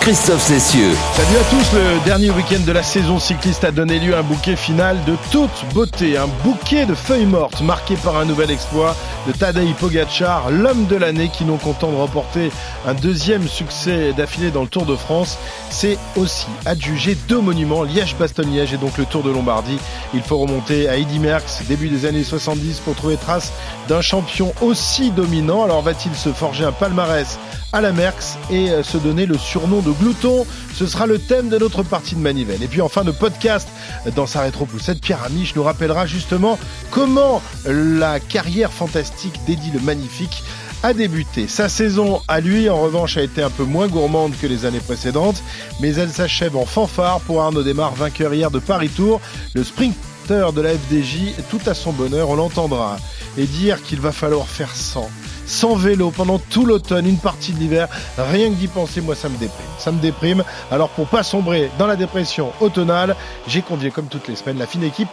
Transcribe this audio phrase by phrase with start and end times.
[0.00, 0.92] Christophe Cessieux.
[1.14, 4.22] Salut à tous, le dernier week-end de la saison cycliste a donné lieu à un
[4.22, 8.96] bouquet final de toute beauté, un bouquet de feuilles mortes marqué par un nouvel exploit
[9.26, 12.50] de Tadej Pogacar, l'homme de l'année qui non content de remporter
[12.86, 15.38] un deuxième succès d'affilée dans le Tour de France,
[15.70, 19.78] c'est aussi adjugé deux monuments, Liège-Bastogne-Liège et donc le Tour de Lombardie.
[20.14, 23.52] Il faut remonter à Eddy Merckx, début des années 70 pour trouver trace
[23.88, 25.62] d'un champion aussi dominant.
[25.62, 27.38] Alors va-t-il se forger un palmarès
[27.72, 30.46] à la Merckx et se donner le surnom de glouton.
[30.74, 32.62] Ce sera le thème de notre partie de Manivelle.
[32.62, 33.68] Et puis en fin de podcast,
[34.16, 36.58] dans sa rétro poussette, Pierre Amiche nous rappellera justement
[36.90, 40.42] comment la carrière fantastique d'Eddie le Magnifique
[40.82, 41.46] a débuté.
[41.46, 44.80] Sa saison à lui, en revanche, a été un peu moins gourmande que les années
[44.80, 45.42] précédentes,
[45.80, 49.20] mais elle s'achève en fanfare pour Arnaud Desmar, vainqueur hier de Paris Tour.
[49.54, 52.98] Le sprinter de la FDJ, tout à son bonheur, on l'entendra.
[53.38, 55.08] Et dire qu'il va falloir faire 100
[55.52, 57.88] sans vélo pendant tout l'automne, une partie de l'hiver.
[58.18, 59.66] Rien que d'y penser, moi, ça me déprime.
[59.78, 60.42] Ça me déprime.
[60.70, 63.14] Alors, pour pas sombrer dans la dépression automnale,
[63.46, 65.08] j'ai convié, comme toutes les semaines, la fine équipe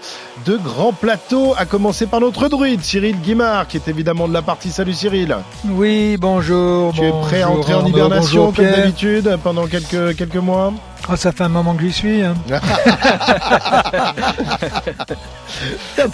[0.45, 4.41] de Grand Plateau, à commencer par notre druide, Cyril Guimard, qui est évidemment de la
[4.41, 4.71] partie.
[4.71, 5.35] Salut Cyril.
[5.67, 6.93] Oui, bonjour.
[6.93, 10.73] Tu es prêt à entrer en hibernation, comme d'habitude, pendant quelques, quelques mois?
[11.11, 12.21] Oh, ça fait un moment que j'y suis.
[12.21, 12.35] Hein.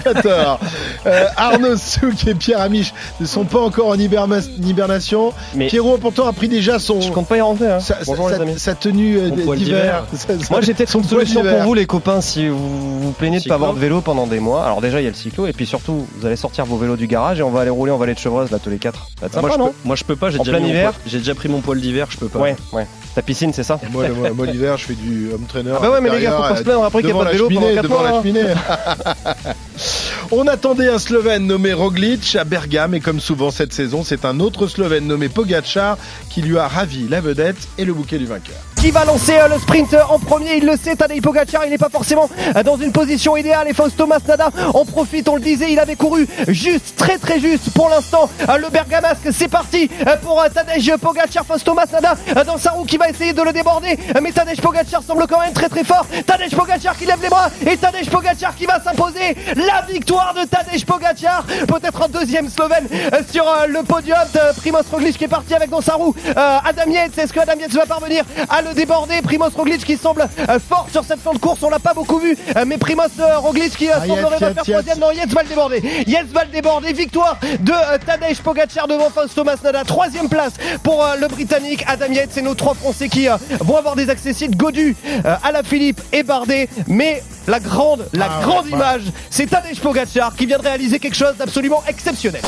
[0.03, 0.59] pas tort.
[1.05, 5.33] Euh, Arnaud Souk et Pierre Amiche ne sont pas encore en hibernation.
[5.53, 7.01] Mais Pierrot, pourtant, a pris déjà son.
[7.01, 7.71] Je compte pas y rentrer.
[7.71, 7.79] Hein.
[7.81, 8.57] Sa, Bonjour, sa, les amis.
[8.57, 10.05] sa tenue euh, d'hiver.
[10.49, 13.55] Moi, j'ai peut-être une solution pour vous, les copains, si vous vous plaignez de pas
[13.55, 14.65] avoir de vélo pendant des mois.
[14.65, 15.45] Alors, déjà, il y a le cyclo.
[15.47, 17.91] Et puis surtout, vous allez sortir vos vélos du garage et on va aller rouler
[17.91, 19.09] en vallée de Chevreuse, là, tous les quatre.
[19.19, 20.29] Sympa, moi, je non peux, moi, je peux pas.
[20.29, 22.07] J'ai déjà, déjà, pris mon poil d'hiver.
[22.09, 22.39] Je peux pas.
[22.39, 22.87] Ouais, ouais.
[23.15, 25.73] Ta piscine, c'est ça Moi, moi l'hiver, je fais du home trainer.
[25.75, 27.31] Ah bah ouais, mais les gars, faut pas se plaindre après qu'il n'y a pas
[27.31, 28.11] de vélo pendant 4 devant mois.
[28.11, 28.43] la cheminée.
[30.31, 34.39] On attendait un Slovène nommé Roglic à Bergame et comme souvent cette saison, c'est un
[34.39, 35.97] autre Slovène nommé Pogacar
[36.29, 38.55] qui lui a ravi la vedette et le bouquet du vainqueur
[38.85, 40.57] qui va lancer le sprint en premier.
[40.57, 42.29] Il le sait, Tadej Pogacar, il n'est pas forcément
[42.63, 43.67] dans une position idéale.
[43.67, 47.71] Et Fausto Masnada en profite, on le disait, il avait couru juste, très très juste
[47.71, 48.29] pour l'instant.
[48.47, 49.89] Le Bergamasque, c'est parti
[50.21, 51.43] pour Tadej Pogacar.
[51.47, 52.15] Fausto Masnada
[52.45, 53.97] dans sa roue qui va essayer de le déborder.
[54.21, 56.05] Mais Tadej Pogacar semble quand même très très fort.
[56.27, 59.35] Tadej Pogacar qui lève les bras et Tadej Pogacar qui va s'imposer.
[59.55, 61.43] La victoire de Tadej Pogacar.
[61.67, 62.87] Peut-être un deuxième Slovène
[63.31, 64.19] sur le podium.
[64.57, 66.13] Primoz Roglic qui est parti avec dans sa roue.
[66.35, 69.21] Adam Yates, est-ce que Adam Yates va parvenir à le débordé.
[69.21, 70.27] Primoz Roglic qui semble
[70.67, 71.63] fort sur cette fin de course.
[71.63, 74.99] On l'a pas beaucoup vu, mais Primoz Roglic qui semblerait faire troisième.
[74.99, 75.83] Non, Yates va le déborder.
[76.07, 76.93] Yates va le déborder.
[76.93, 79.83] Victoire de Tadej Pogacar devant Thomas Nada.
[79.83, 80.53] Troisième place
[80.83, 83.27] pour le Britannique Adam Yates et nos trois Français qui
[83.61, 84.55] vont avoir des accessibles.
[84.55, 86.69] Godu, à Philippe et Bardet.
[86.87, 91.15] Mais la grande, la ah, grande image, c'est Tadej Pogacar qui vient de réaliser quelque
[91.15, 92.41] chose d'absolument exceptionnel.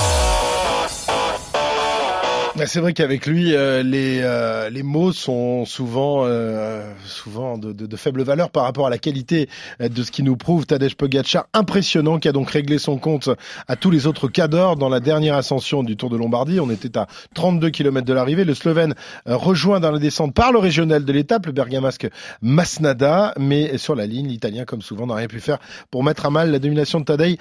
[2.65, 7.85] C'est vrai qu'avec lui, euh, les, euh, les mots sont souvent, euh, souvent de, de,
[7.85, 9.47] de, faible valeur par rapport à la qualité
[9.79, 13.29] de ce qui nous prouve Tadej Pogacar, impressionnant, qui a donc réglé son compte
[13.67, 16.59] à tous les autres cadors dans la dernière ascension du Tour de Lombardie.
[16.59, 18.43] On était à 32 km de l'arrivée.
[18.43, 18.95] Le Slovène
[19.27, 22.07] rejoint dans la descente par le régional de l'étape, le bergamasque
[22.41, 25.59] Masnada, mais sur la ligne, l'Italien, comme souvent, n'a rien pu faire
[25.91, 27.37] pour mettre à mal la domination de Tadej.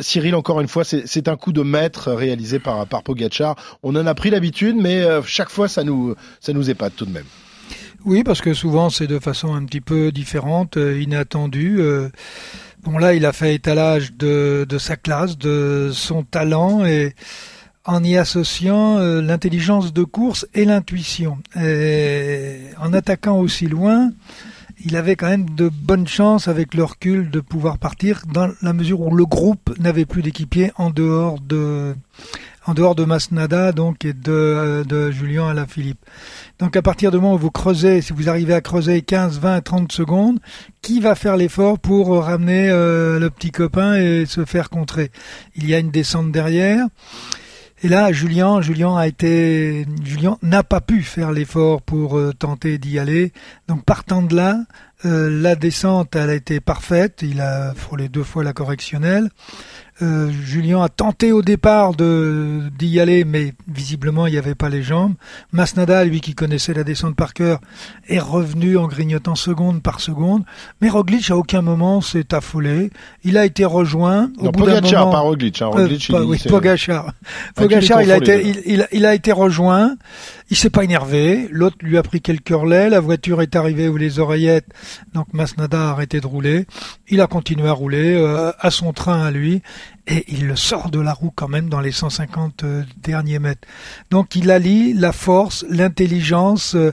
[0.00, 3.54] Cyril, encore une fois, c'est un coup de maître réalisé par, par Pogacar.
[3.84, 7.06] On en a pris l'habitude mais euh, chaque fois ça nous ça nous épate tout
[7.06, 7.24] de même.
[8.04, 11.76] Oui, parce que souvent c'est de façon un petit peu différente, euh, inattendue.
[11.80, 12.08] Euh.
[12.84, 17.16] Bon là, il a fait étalage de, sa classe, de son talent et
[17.84, 21.38] en y associant l'intelligence de course et l'intuition.
[21.56, 24.12] En attaquant aussi loin,
[24.84, 28.72] il avait quand même de bonnes chances avec le recul de pouvoir partir dans la
[28.72, 31.96] mesure où le groupe n'avait plus d'équipiers en dehors de
[32.66, 36.04] en dehors de Masnada donc et de, euh, de Julien Alaphilippe.
[36.58, 39.60] Donc à partir du moment où vous creusez, si vous arrivez à creuser 15, 20,
[39.60, 40.38] 30 secondes,
[40.82, 45.10] qui va faire l'effort pour ramener euh, le petit copain et se faire contrer?
[45.54, 46.86] Il y a une descente derrière.
[47.82, 52.78] Et là, Julien, Julien a été, Julien n'a pas pu faire l'effort pour euh, tenter
[52.78, 53.32] d'y aller.
[53.68, 54.58] Donc partant de là,
[55.04, 57.20] la descente, elle a été parfaite.
[57.22, 59.28] Il a frôlé deux fois la correctionnelle.
[60.00, 64.82] Julien a tenté au départ de d'y aller, mais visiblement il n'y avait pas les
[64.82, 65.14] jambes.
[65.52, 67.60] Masnada, lui qui connaissait la descente par cœur,
[68.06, 70.44] est revenu en grignotant seconde par seconde.
[70.80, 72.90] Mais Roglic à aucun moment s'est affolé.
[73.24, 74.30] Il a été rejoint.
[74.38, 75.62] Au bout d'un moment, pas Roglic.
[75.62, 75.66] Hein.
[75.66, 77.12] Roglic oui, Pogachar.
[77.54, 79.96] Pogachar, il a été, il, il, a été rejoint.
[80.50, 81.48] Il s'est pas énervé.
[81.50, 82.90] L'autre lui a pris quelques relais.
[82.90, 84.66] La voiture est arrivée où les oreillettes.
[85.14, 86.66] Donc Masnada a arrêté de rouler.
[87.08, 89.62] Il a continué à rouler euh, à son train à lui
[90.08, 93.66] et il le sort de la roue quand même dans les 150 euh, derniers mètres.
[94.10, 96.92] Donc il allie la force, l'intelligence, euh,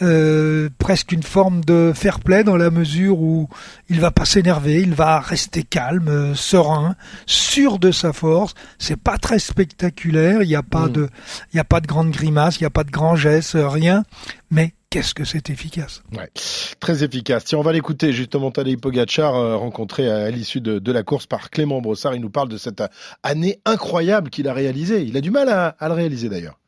[0.00, 3.48] euh, presque une forme de fair play dans la mesure où
[3.90, 6.96] il va pas s'énerver, il va rester calme, serein,
[7.26, 8.54] sûr de sa force.
[8.78, 10.92] C'est pas très spectaculaire, il n'y a pas mm.
[10.92, 11.08] de,
[11.52, 14.04] il y a pas de grande grimace, il n'y a pas de grand geste, rien,
[14.50, 16.04] mais qu'est-ce que c'est efficace.
[16.16, 16.30] Ouais,
[16.78, 17.46] très efficace.
[17.46, 21.50] Tiens, on va l'écouter justement Tadej Pogacar euh, rencontré à, l'issue de, la course par
[21.50, 22.14] Clément Brossard.
[22.14, 22.80] Il nous parle de cette
[23.24, 25.02] année incroyable qu'il a réalisée.
[25.02, 26.60] Il a du mal à, le réaliser d'ailleurs.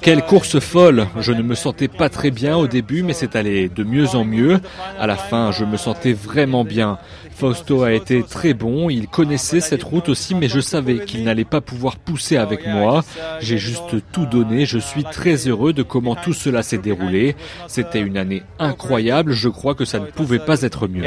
[0.00, 3.68] Quelle course folle Je ne me sentais pas très bien au début, mais c'est allé
[3.68, 4.58] de mieux en mieux.
[4.98, 6.98] À la fin, je me sentais vraiment bien.
[7.34, 11.44] Fausto a été très bon, il connaissait cette route aussi, mais je savais qu'il n'allait
[11.44, 13.04] pas pouvoir pousser avec moi.
[13.40, 17.34] J'ai juste tout donné, je suis très heureux de comment tout cela s'est déroulé.
[17.66, 21.02] C'était une année incroyable, je crois que ça ne pouvait pas être mieux.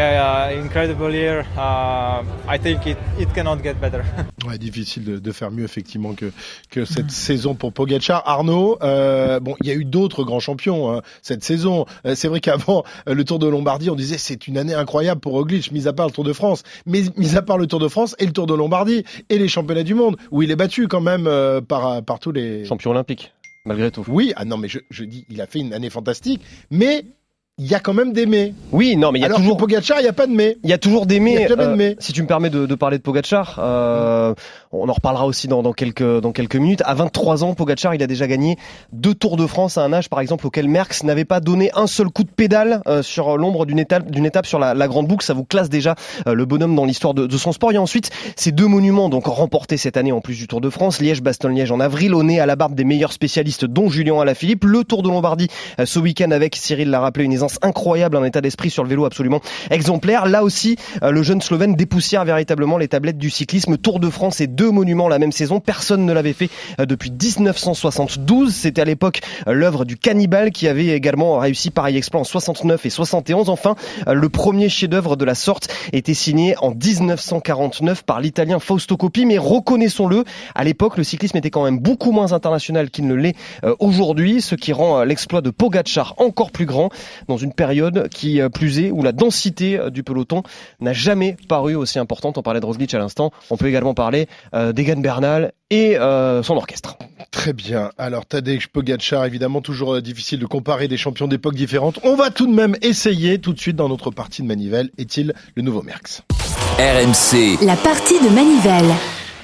[4.47, 6.31] Ouais, difficile de, de, faire mieux effectivement que,
[6.69, 8.23] que cette saison pour Pogacar.
[8.25, 11.85] Arnaud, euh, bon, il y a eu d'autres grands champions hein, cette saison.
[12.05, 15.21] Euh, c'est vrai qu'avant euh, le Tour de Lombardie, on disait c'est une année incroyable
[15.21, 17.79] pour Roglic, mis à part le Tour de France, mais mis à part le Tour
[17.79, 20.55] de France et le Tour de Lombardie et les championnats du monde où il est
[20.55, 23.33] battu quand même euh, par par tous les champions olympiques
[23.65, 24.05] malgré tout.
[24.07, 26.41] Oui, ah non mais je, je dis il a fait une année fantastique,
[26.71, 27.05] mais
[27.59, 28.53] il y a quand même des mais.
[28.71, 29.57] Oui, non, mais il y a Alors toujours.
[29.57, 30.57] Pogacar, il y a pas de mais.
[30.63, 31.47] Il y a toujours des mais.
[31.49, 34.35] Euh, si tu me permets de, de parler de Pogacar, euh,
[34.71, 36.83] on en reparlera aussi dans, dans, quelques dans quelques minutes.
[36.85, 38.57] À 23 ans, Pogacar, il a déjà gagné
[38.93, 41.87] deux Tours de France à un âge, par exemple, auquel Merckx n'avait pas donné un
[41.87, 45.07] seul coup de pédale euh, sur l'ombre d'une étape d'une étape sur la, la, grande
[45.07, 45.25] boucle.
[45.25, 45.95] Ça vous classe déjà
[46.27, 47.71] euh, le bonhomme dans l'histoire de, de, son sport.
[47.71, 51.01] A ensuite ces deux monuments donc remportés cette année en plus du Tour de France,
[51.01, 54.63] Liège-Bastogne-Liège en avril, au nez à la barbe des meilleurs spécialistes, dont Julien Alaphilippe.
[54.63, 55.49] Le Tour de Lombardie
[55.79, 59.05] euh, ce week-end avec Cyril l'a rappelé une aisance incroyable état d'esprit sur le vélo
[59.05, 59.41] absolument
[59.71, 60.27] exemplaire.
[60.27, 63.77] Là aussi, euh, le jeune Slovène dépoussière véritablement les tablettes du cyclisme.
[63.77, 65.59] Tour de France et deux monuments la même saison.
[65.59, 66.49] Personne ne l'avait fait
[66.79, 68.53] euh, depuis 1972.
[68.53, 72.85] C'était à l'époque euh, l'œuvre du cannibale qui avait également réussi pareil exploit en 69
[72.85, 73.49] et 71.
[73.49, 73.75] Enfin,
[74.07, 79.25] le premier chef-d'œuvre de la sorte était signé en 1949 par l'italien Fausto Coppi.
[79.25, 80.23] Mais reconnaissons-le,
[80.55, 83.35] à l'époque, le cyclisme était quand même beaucoup moins international qu'il ne l'est
[83.79, 86.89] aujourd'hui, ce qui rend l'exploit de Pogacar encore plus grand
[87.27, 90.43] dans une période qui euh, plus est, où la densité euh, du peloton
[90.79, 92.37] n'a jamais paru aussi importante.
[92.37, 93.31] On parlait de Roglic à l'instant.
[93.49, 96.97] On peut également parler euh, d'Egan Bernal et son orchestre.
[97.31, 97.91] Très bien.
[97.97, 101.99] Alors Tadej Pogacar, évidemment toujours difficile de comparer des champions d'époques différentes.
[102.03, 104.91] On va tout de même essayer tout de suite dans notre partie de Manivelle.
[104.97, 106.23] Est-il le nouveau Merckx?
[106.79, 107.65] RMC.
[107.65, 108.93] La partie de Manivelle.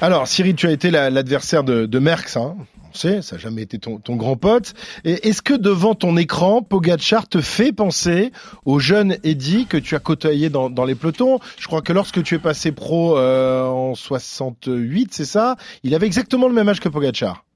[0.01, 2.37] Alors Cyril, tu as été l'adversaire de, de Merckx.
[2.37, 2.55] Hein
[2.93, 4.73] ça n'a jamais été ton, grand pote.
[5.03, 8.31] Et est-ce que devant ton écran, Pogachar te fait penser
[8.65, 11.39] au jeune Eddy que tu as côtoyé dans, les pelotons?
[11.57, 15.55] Je crois que lorsque tu es passé pro euh, en 68, c'est ça?
[15.83, 17.45] Il avait exactement le même âge que Pogachar.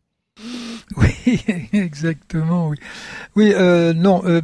[0.95, 1.44] Oui,
[1.74, 2.69] exactement.
[2.69, 2.78] Oui,
[3.36, 4.22] oui euh, non.
[4.24, 4.39] Euh,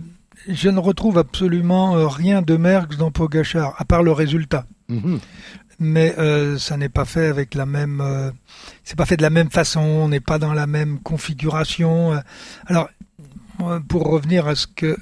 [0.49, 4.65] je ne retrouve absolument rien de Merckx dans Pogachar, à part le résultat.
[4.89, 5.21] Mhm
[5.79, 8.31] mais euh, ça n'est pas fait avec la même euh,
[8.83, 12.19] c'est pas fait de la même façon on n'est pas dans la même configuration euh.
[12.67, 12.89] alors
[13.87, 14.97] pour revenir à ce que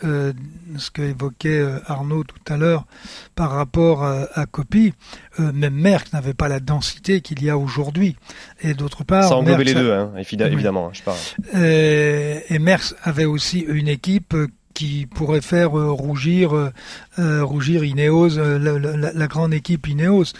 [0.77, 2.85] ce que évoquait Arnaud tout à l'heure
[3.33, 4.94] par rapport à, Copy,
[5.40, 8.18] même Merck n'avait pas la densité qu'il y a aujourd'hui.
[8.59, 10.87] Et d'autre part, ça englobait les deux, hein, évidemment.
[10.87, 11.18] Hein, je parle.
[11.56, 14.35] Et, et Merckx avait aussi une équipe
[14.73, 16.71] qui pourrait faire euh, rougir euh,
[17.19, 18.80] euh, rougir Ineos, la,
[19.13, 20.33] la, grande équipe Ineos.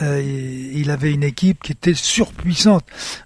[0.00, 2.84] il avait une équipe qui était surpuissante,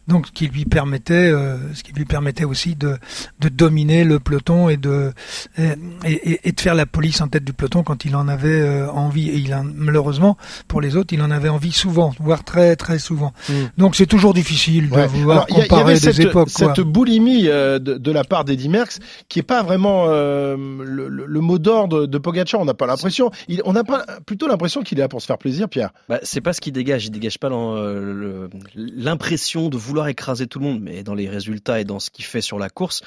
[0.08, 1.30] donc ce qui lui permettait,
[1.74, 2.96] ce qui lui permettait aussi de,
[3.40, 5.12] de dominer le peloton et de
[5.58, 9.28] et, et, de faire la police en tête du peloton quand il en avait envie.
[9.28, 10.36] Et il malheureusement
[10.68, 13.32] pour les autres, il en avait envie souvent, voire très très souvent.
[13.48, 13.52] Mm.
[13.78, 16.50] Donc c'est toujours difficile de vouloir comparer des époques.
[16.50, 20.06] Cette boulimie de, de, la part d'Eddie Merckx qui est pas vraiment
[20.56, 22.60] le, le, mot d'ordre de Pogacar.
[22.60, 23.30] On n'a pas l'impression.
[23.64, 25.90] On a pas plutôt l'impression qu'il est là pour se faire plaisir, Pierre.
[26.08, 27.06] Bah, c'est pas ce qu'il dégage.
[27.06, 31.80] Il dégage pas euh, l'impression de vouloir écraser tout le monde, mais dans les résultats
[31.80, 33.02] et dans ce qu'il fait sur la course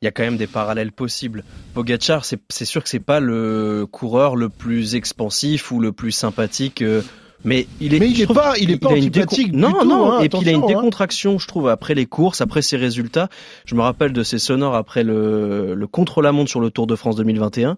[0.00, 1.44] il y a quand même des parallèles possibles.
[1.74, 6.82] Pogacar, c'est sûr que c'est pas le coureur le plus expansif ou le plus sympathique
[6.82, 7.02] euh,
[7.44, 9.52] Mais il est, mais il est pas, il est pas antipathique.
[9.52, 10.12] Non, non.
[10.12, 10.66] Hein, et puis il a une hein.
[10.66, 13.28] décontraction, je trouve, après les courses, après ses résultats.
[13.64, 17.16] Je me rappelle de ses sonores après le, le contre-la-montre sur le Tour de France
[17.16, 17.76] 2021.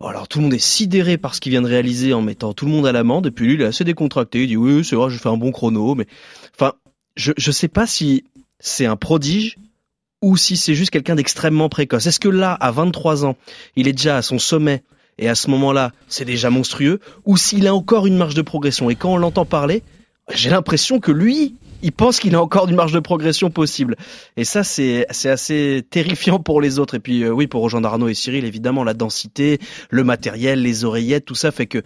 [0.00, 2.66] Alors tout le monde est sidéré par ce qu'il vient de réaliser en mettant tout
[2.66, 3.26] le monde à l'amende.
[3.26, 4.42] Et puis lui, il est assez décontracté.
[4.42, 6.06] Il dit oui, c'est vrai, je fais un bon chrono, mais
[6.54, 6.74] enfin,
[7.16, 8.24] je je sais pas si
[8.60, 9.56] c'est un prodige
[10.22, 12.06] ou si c'est juste quelqu'un d'extrêmement précoce.
[12.06, 13.36] Est-ce que là, à 23 ans,
[13.76, 14.82] il est déjà à son sommet
[15.18, 18.90] et à ce moment-là, c'est déjà monstrueux, ou s'il a encore une marge de progression.
[18.90, 19.82] Et quand on l'entend parler,
[20.32, 23.96] j'ai l'impression que lui, il pense qu'il a encore une marge de progression possible.
[24.36, 26.94] Et ça, c'est assez terrifiant pour les autres.
[26.94, 29.58] Et puis, euh, oui, pour rejoindre Arnaud et Cyril, évidemment, la densité,
[29.90, 31.82] le matériel, les oreillettes, tout ça fait que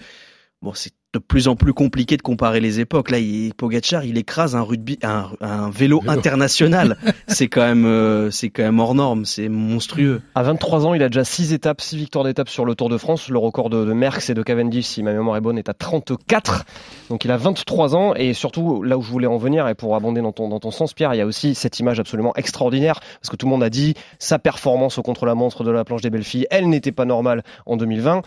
[0.62, 3.10] bon, c'est de plus en plus compliqué de comparer les époques.
[3.10, 6.96] Là, il, Pogacar, il écrase un rugby, un, un vélo, international.
[7.26, 9.26] c'est quand même, euh, c'est quand même hors norme.
[9.26, 10.22] C'est monstrueux.
[10.34, 12.96] À 23 ans, il a déjà 6 étapes, 6 victoires d'étapes sur le Tour de
[12.96, 13.28] France.
[13.28, 15.74] Le record de, de Merckx et de Cavendish, si ma mémoire est bonne, est à
[15.74, 16.64] 34.
[17.10, 18.14] Donc, il a 23 ans.
[18.14, 20.70] Et surtout, là où je voulais en venir, et pour abonder dans ton, dans ton
[20.70, 23.00] sens, Pierre, il y a aussi cette image absolument extraordinaire.
[23.20, 26.10] Parce que tout le monde a dit, sa performance au contre-la-montre de la planche des
[26.10, 28.22] belles filles, elle n'était pas normale en 2020.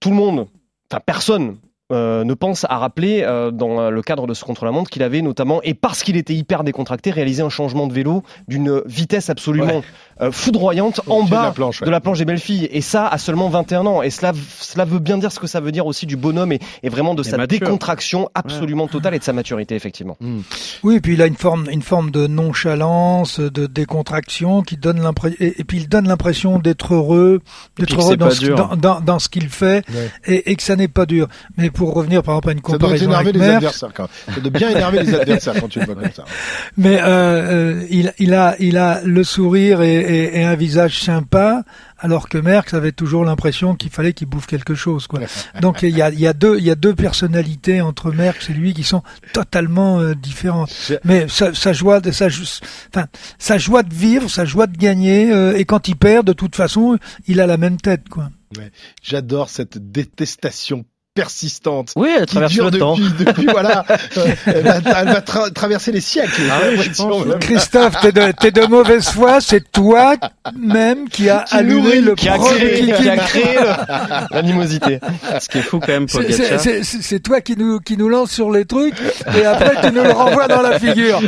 [0.00, 0.46] Tout le monde,
[0.90, 1.58] enfin personne
[1.92, 5.60] euh, ne pense à rappeler euh, dans le cadre de ce contre-la-montre qu'il avait notamment,
[5.62, 9.82] et parce qu'il était hyper décontracté, réalisé un changement de vélo d'une vitesse absolument
[10.20, 12.68] euh, foudroyante en bas de la, planche, de la planche des belles filles.
[12.70, 14.02] Et ça à seulement 21 ans.
[14.02, 16.60] Et cela, cela veut bien dire ce que ça veut dire aussi du bonhomme et,
[16.82, 20.16] et vraiment de sa décontraction absolument totale et de sa maturité, effectivement.
[20.20, 20.40] Hmm.
[20.82, 25.00] Oui, et puis il a une forme, une forme de nonchalance, de décontraction qui donne
[25.02, 27.40] l'impression, et, puis il donne l'impression d'être heureux,
[27.78, 28.46] d'être heureux dans ce,
[28.76, 29.84] dans, dans, ce, qu'il fait
[30.26, 31.28] et, et, que ça n'est pas dur.
[31.56, 34.08] Mais pour revenir par exemple à une comparaison ça avec les adversaires quand
[34.42, 36.24] de bien énerver les adversaires quand tu le vois comme ça.
[36.76, 41.00] Mais euh, euh, il, il a il a le sourire et, et, et un visage
[41.00, 41.64] sympa
[42.02, 45.06] alors que Merckx avait toujours l'impression qu'il fallait qu'il bouffe quelque chose.
[45.06, 45.20] Quoi.
[45.60, 48.52] Donc il y a, y, a deux, il y a deux personnalités entre Merckx et
[48.52, 50.72] lui qui sont totalement euh, différentes.
[51.04, 53.06] Mais sa, sa joie, de, sa, enfin,
[53.38, 56.56] sa joie de vivre, sa joie de gagner, euh, et quand il perd, de toute
[56.56, 56.98] façon,
[57.28, 58.08] il a la même tête.
[58.08, 58.30] quoi.
[58.58, 58.72] Ouais.
[59.00, 61.92] J'adore cette détestation persistante.
[61.96, 62.96] Oui, elle traverse le depuis, temps.
[62.96, 63.84] Depuis, voilà,
[64.46, 66.42] elle va, elle va tra traverser les siècles.
[66.50, 70.14] Ah oui, Christophe, t'es de, es de mauvaise foi, c'est toi
[70.56, 73.56] même qui a qui allumé le qui a créé, qui, a créé
[74.30, 75.00] l'animosité.
[75.40, 78.64] Ce qui est fou quand même, C'est toi qui nous qui nous lance sur les
[78.64, 78.94] trucs
[79.36, 81.20] et après tu nous le renvoies dans la figure.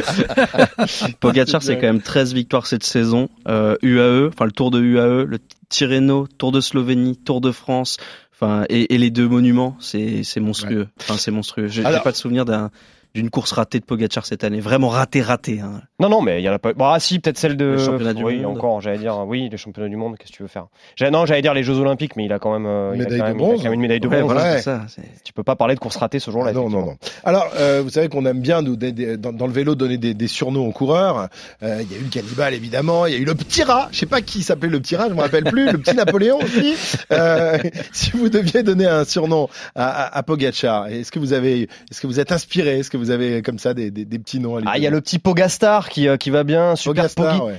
[1.20, 3.28] Pogacar, c'est quand même 13 victoires cette saison.
[3.48, 5.38] Euh, UAE, enfin le Tour de UAE, le
[5.68, 7.96] Tirreno, Tour de Slovénie, Tour de France,
[8.34, 10.88] Enfin, et, et, les deux monuments, c'est monstrueux.
[11.00, 11.68] Enfin, c'est monstrueux.
[11.68, 12.70] J'ai pas de souvenir d'un
[13.14, 14.60] d'une course ratée de Pogacar cette année.
[14.60, 15.60] Vraiment ratée, ratée.
[15.60, 15.82] Hein.
[16.00, 16.72] Non, non, mais il y en a pas.
[16.72, 17.76] Bon, ah, si, peut-être celle de.
[17.78, 18.56] Les championnats du oui, monde.
[18.56, 20.66] encore, j'allais dire, oui, les championnats du monde, qu'est-ce que tu veux faire?
[21.12, 23.12] Non, j'allais dire les Jeux Olympiques, mais il a quand même, euh, il a quand
[23.12, 24.32] même, il a quand même une médaille de bronze.
[24.32, 24.86] Ouais, ça,
[25.22, 26.52] tu peux pas parler de course ratée ce jour-là.
[26.52, 26.96] non, non, non.
[27.22, 30.28] Alors, euh, vous savez qu'on aime bien, nous, dans, dans, le vélo, donner des, des
[30.28, 31.28] surnoms aux coureurs.
[31.62, 33.06] Euh, il y a eu le cannibale, évidemment.
[33.06, 33.88] Il y a eu le petit rat.
[33.92, 35.70] Je sais pas qui s'appelait le petit rat, je me rappelle plus.
[35.70, 36.74] le petit Napoléon aussi.
[37.12, 37.58] Euh,
[37.92, 42.00] si vous deviez donner un surnom à, à, à Pogacar, est-ce que vous avez, est-ce
[42.00, 42.80] que vous êtes inspiré?
[42.80, 44.58] Est-ce que vous avez comme ça des des, petits noms.
[44.66, 47.06] ah, il y a le petit Pogastar qui, euh, qui va bien, super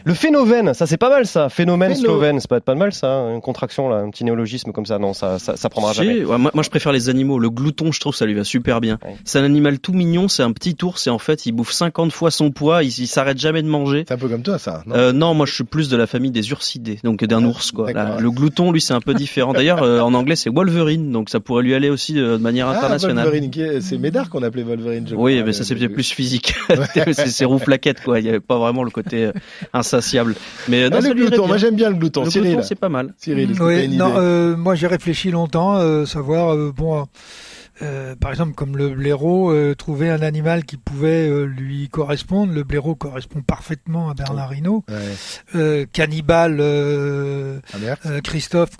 [0.03, 1.49] Le phénomène, ça c'est pas mal ça.
[1.49, 3.07] Phénomène slovène, ça peut être pas mal ça.
[3.33, 4.99] Une contraction là, un petit néologisme comme ça.
[4.99, 6.21] Non, ça, ça, ça prendra jamais.
[6.21, 7.39] moi, moi, je préfère les animaux.
[7.39, 8.99] Le glouton, je trouve ça lui va super bien.
[9.23, 12.11] C'est un animal tout mignon, c'est un petit ours et en fait il bouffe 50
[12.11, 14.05] fois son poids, il, s'arrête jamais de manger.
[14.07, 14.83] C'est un peu comme toi ça.
[14.85, 17.47] Non, euh, non moi je suis plus de la famille des ursidés, donc d'un ah,
[17.47, 17.91] ours quoi.
[17.91, 19.53] le glouton, lui c'est un peu différent.
[19.53, 22.77] D'ailleurs euh, en anglais c'est Wolverine, donc ça pourrait lui aller aussi de manière ah,
[22.77, 23.25] internationale.
[23.25, 25.07] Wolverine, c'est Médard qu'on appelait Wolverine.
[25.07, 26.55] Je oui, mais ça c'est plus physique.
[27.13, 28.19] c'est roux plaquettes quoi.
[28.19, 29.31] Il y avait pas vraiment le côté euh,
[29.73, 30.35] insatiable.
[30.67, 32.23] Mais non, le glouton, moi j'aime bien le glouton.
[32.23, 33.13] Le Cyril, c'est pas mal.
[33.17, 37.05] Cyril, oui, non, euh, moi j'ai réfléchi longtemps, euh, savoir euh, bon.
[37.81, 42.53] Euh, par exemple, comme le blaireau, euh, trouver un animal qui pouvait euh, lui correspondre.
[42.53, 44.83] Le blaireau correspond parfaitement à Bernard Hinault.
[45.53, 45.87] Ouais.
[45.91, 48.77] cannibale, ah, Christophe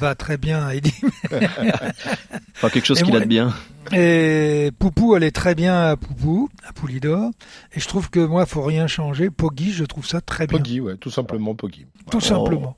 [0.00, 0.94] va très bien à Eddie.
[1.30, 3.52] enfin, quelque chose qu'il a de bien.
[3.92, 7.30] Et Poupou, elle est très bien à Poupou, à Poulidor.
[7.74, 9.28] Et je trouve que moi, faut rien changer.
[9.28, 10.58] Poggy, je trouve ça très bien.
[10.58, 11.86] Poggy, ouais, tout simplement Poggy.
[12.10, 12.76] Tout simplement.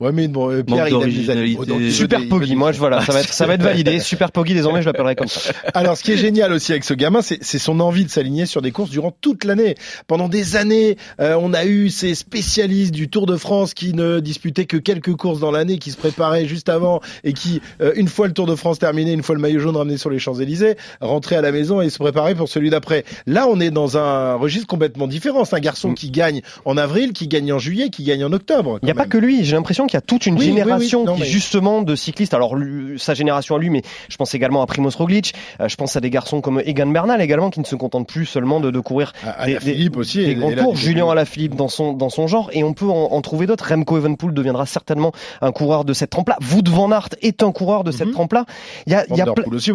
[0.00, 1.34] Ouais, mais bon, euh, Pierre, il a
[1.78, 4.00] des Super Poggy, moi, je, voilà, ça va être, ça va être validé.
[4.00, 5.52] Super Poggy, désormais, je l'appellerai comme ça.
[5.72, 8.60] Alors, ce qui est génial aussi avec ce gamin, c'est son envie de s'aligner sur
[8.60, 9.76] des courses durant toute l'année.
[10.08, 14.18] Pendant des années, euh, on a eu ces spécialistes du Tour de France qui ne
[14.18, 18.08] disputaient que quelques courses dans l'année, qui se préparaient juste avant et qui, euh, une
[18.08, 20.76] fois le Tour de France terminé, une fois le maillot jaune ramené sur les Champs-Élysées,
[21.02, 23.04] rentraient à la maison et se préparaient pour celui d'après.
[23.28, 25.44] Là, on est dans un registre complètement différent.
[25.44, 25.94] C'est un garçon mm.
[25.94, 28.80] qui gagne en avril, qui gagne en juillet, qui gagne en octobre.
[28.82, 29.44] Il n'y a pas que lui.
[29.44, 32.34] J'ai l'impression l'impression qu'il y a toute une génération qui, justement de cyclistes.
[32.34, 32.56] Alors
[32.98, 35.34] sa génération à lui, mais je pense également à Primoz Roglic.
[35.60, 38.26] Euh, je pense à des garçons comme Egan Bernal également qui ne se contentent plus
[38.26, 39.12] seulement de, de courir
[39.44, 40.76] des, Philippe aussi, des grands tours.
[40.76, 43.66] Julien Alaphilippe dans son dans son genre et on peut en, trouver d'autres.
[43.68, 46.36] Remco Evenpool deviendra certainement un coureur de cette trempe-là.
[46.52, 48.14] Wout van Aert est un coureur de cette mhm.
[48.14, 48.44] trempe-là.
[48.86, 49.72] Il y a, il y a aussi.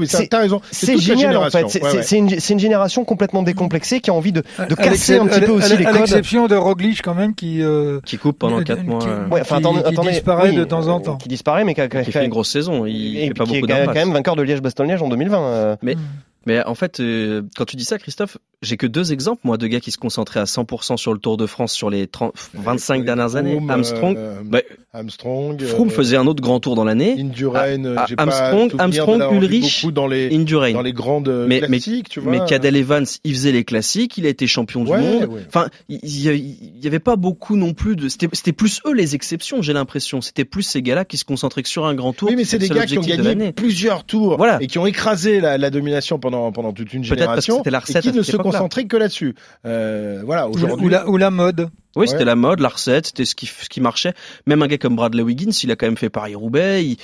[0.71, 1.67] C'est génial en fait.
[1.69, 5.51] C'est une, une, génération complètement décomplexée qui a envie de, de casser un petit peu
[5.51, 5.95] aussi les codes.
[5.95, 8.99] À l'exception de Roglic quand même qui euh, qui coupe pendant 4 mois.
[9.31, 11.17] Ouais, enfin, qui, disparaît de temps en temps.
[11.17, 12.85] Qui disparaît mais qui, a, fait une grosse saison.
[12.85, 15.39] Il et fait pas beaucoup qui est quand même vainqueur de Liège-Bastogne-Liège en 2020.
[15.39, 15.75] Euh.
[15.81, 15.99] Mais hmm.
[16.45, 19.67] Mais en fait, euh, quand tu dis ça, Christophe, j'ai que deux exemples, moi, de
[19.67, 23.05] gars qui se concentraient à 100% sur le Tour de France sur les 30, 25
[23.05, 23.59] dernières années.
[23.69, 24.59] Armstrong, euh, bah,
[24.93, 27.15] Armstrong, Froome faisait un autre grand tour dans l'année.
[27.19, 30.73] Indurain, ah, ah, Armstrong, Armstrong, Ulrich, dans les, Indurain.
[30.73, 32.31] dans les grandes mais, classiques, mais, tu vois.
[32.31, 35.29] Mais Cadel Evans, il faisait les classiques, il a été champion du monde.
[35.47, 38.07] Enfin, il y, avait pas beaucoup non plus de.
[38.09, 40.21] C'était plus eux les exceptions, j'ai l'impression.
[40.21, 42.29] C'était plus ces gars-là qui se concentraient que sur un grand tour.
[42.29, 44.57] Oui, mais c'est des gars qui ont gagné plusieurs tours voilà.
[44.61, 48.11] et qui ont écrasé la, la domination pendant pendant toute une génération la et qui
[48.11, 49.35] ne se concentrait que là-dessus.
[49.65, 50.85] Euh, voilà, aujourd'hui.
[50.85, 51.69] Ou, la, ou la mode.
[51.95, 54.13] Oui, c'était la mode, la recette, c'était ce qui, ce qui marchait.
[54.45, 56.97] Même un gars comme Bradley Wiggins, il a quand même fait Paris-Roubaix.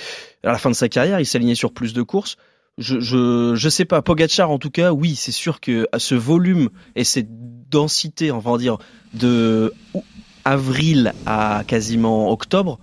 [0.44, 2.36] À la fin de sa carrière, il s'alignait sur plus de courses.
[2.78, 4.02] Je, je, je sais pas.
[4.02, 7.28] Pogachar, en tout cas, oui, c'est sûr que à ce volume et cette
[7.70, 8.78] densité, on va dire,
[9.14, 9.72] de
[10.44, 12.78] avril à quasiment octobre,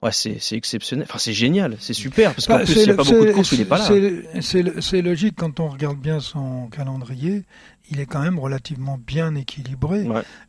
[0.00, 1.06] Ouais, c'est exceptionnel.
[1.08, 2.32] Enfin, c'est génial, c'est super.
[2.32, 4.80] Parce qu'en bah, plus, il n'y a pas beaucoup de courses il n'est pas là.
[4.80, 7.42] C'est logique quand on regarde bien son calendrier.
[7.90, 10.06] Il est quand même relativement bien équilibré.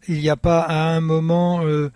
[0.07, 1.89] Il n'y a pas à un moment euh,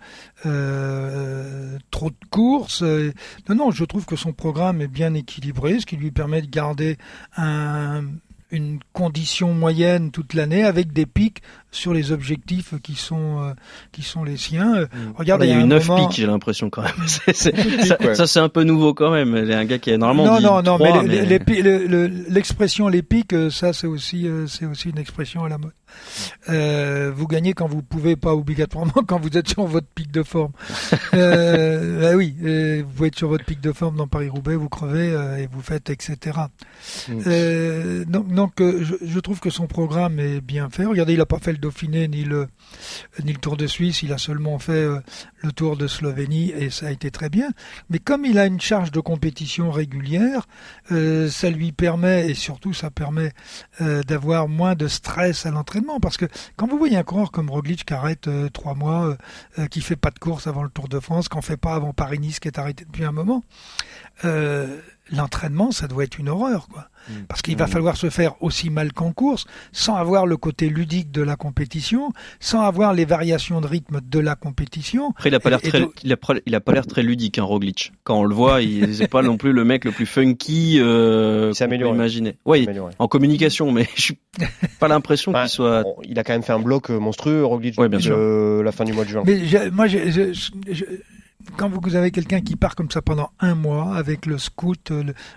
[0.46, 2.82] euh, trop de courses.
[2.82, 6.50] Non, non, je trouve que son programme est bien équilibré, ce qui lui permet de
[6.50, 6.96] garder
[7.36, 8.04] un,
[8.50, 11.42] une condition moyenne toute l'année avec des pics
[11.74, 13.52] sur les objectifs qui sont euh,
[13.92, 14.82] qui sont les siens.
[14.82, 14.86] Mm.
[15.16, 16.92] Regarde, il y a, eu neuf pics, j'ai l'impression quand même.
[18.14, 19.36] ça, c'est un peu nouveau quand même.
[19.36, 21.24] Il y a un gars qui est normalement non non non mais
[22.28, 25.72] l'expression les, pics, euh, ça c'est aussi euh, c'est aussi une expression à la mode.
[26.48, 30.22] Euh, vous gagnez quand vous pouvez, pas obligatoirement quand vous êtes sur votre pic de
[30.22, 30.52] forme.
[31.14, 32.34] euh, bah oui,
[32.82, 35.90] vous pouvez être sur votre pic de forme dans Paris-Roubaix, vous crevez et vous faites
[35.90, 36.38] etc.
[37.08, 38.04] Mm.
[38.04, 40.84] donc, donc je, je, trouve que son programme est bien fait.
[40.84, 42.48] Regardez, il a pas fait le Dauphiné ni le
[43.24, 45.00] ni le Tour de Suisse, il a seulement fait euh,
[45.38, 47.48] le Tour de Slovénie et ça a été très bien.
[47.88, 50.46] Mais comme il a une charge de compétition régulière,
[50.92, 53.32] euh, ça lui permet et surtout ça permet
[53.80, 57.48] euh, d'avoir moins de stress à l'entraînement parce que quand vous voyez un coureur comme
[57.48, 59.16] Roglic qui arrête trois mois,
[59.70, 62.40] qui fait pas de course avant le Tour de France, qu'on fait pas avant Paris-Nice
[62.40, 63.42] qui est arrêté depuis un moment,
[65.10, 66.88] l'entraînement ça doit être une horreur quoi.
[67.08, 67.12] Mm.
[67.28, 67.68] Parce qu'il va mm.
[67.68, 72.12] falloir se faire aussi mal qu'en course, sans avoir le côté ludique de la compétition,
[72.40, 75.10] sans avoir les variations de rythme de la compétition.
[75.10, 77.44] Après, il a pas l'air très, il a, il a pas l'air très ludique, hein,
[77.44, 77.92] Roglic.
[78.04, 80.78] Quand on le voit, il n'est pas non plus le mec le plus funky.
[80.80, 81.94] Euh, amélioré.
[81.94, 82.36] Imaginer.
[82.44, 82.66] Oui,
[82.98, 84.18] en communication, mais je suis
[84.80, 85.84] pas l'impression qu'il soit.
[86.04, 88.16] il a quand même fait un bloc euh, monstrueux, Roglic, ouais, bien sûr.
[88.16, 89.22] Euh, la fin du mois de juin.
[89.26, 89.40] Mais
[89.70, 90.32] moi, je,
[91.56, 94.92] quand vous avez quelqu'un qui part comme ça pendant un mois avec le scout,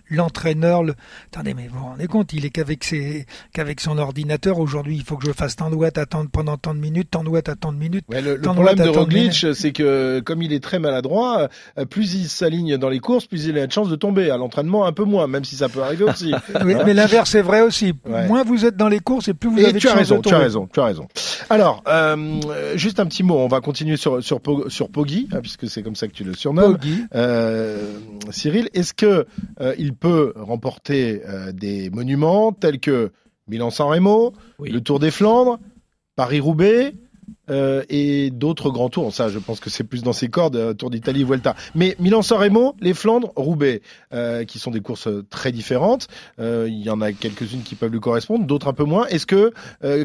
[0.09, 0.95] l'entraîneur, le,
[1.31, 4.59] attendez, mais vous vous rendez compte, il est qu'avec ses, qu'avec son ordinateur.
[4.59, 7.23] Aujourd'hui, il faut que je fasse tant de watts attendre pendant tant de minutes, tant
[7.23, 8.05] de watts attendre de minutes.
[8.09, 12.27] Ouais, le, problème de Roglic, c'est que comme il est très maladroit, euh, plus il
[12.27, 14.29] s'aligne dans les courses, plus il a de chance de tomber.
[14.29, 16.33] À l'entraînement, un peu moins, même si ça peut arriver aussi.
[16.65, 17.93] oui, mais l'inverse est vrai aussi.
[18.05, 20.35] Moins vous êtes dans les courses et plus vous avez de chance raison, de tomber.
[20.35, 21.07] Tu as raison, tu as raison.
[21.49, 22.39] Alors, euh,
[22.75, 23.37] juste un petit mot.
[23.37, 26.33] On va continuer sur sur, sur Poggi, hein, puisque c'est comme ça que tu le
[26.33, 26.77] surnommes.
[27.15, 27.99] Euh,
[28.31, 29.25] Cyril, est-ce que
[29.59, 33.11] euh, il peut remporter euh, des monuments tels que
[33.47, 35.59] Milan-San Remo, le Tour des Flandres,
[36.15, 36.93] Paris-Roubaix,
[37.49, 39.13] euh, et d'autres grands tours.
[39.13, 41.55] Ça, je pense que c'est plus dans ses cordes, euh, Tour d'Italie, Vuelta.
[41.75, 43.81] Mais Milan-San Remo, les Flandres, Roubaix,
[44.13, 46.07] euh, qui sont des courses très différentes.
[46.39, 49.07] Il y en a quelques-unes qui peuvent lui correspondre, d'autres un peu moins.
[49.07, 49.53] Est-ce que,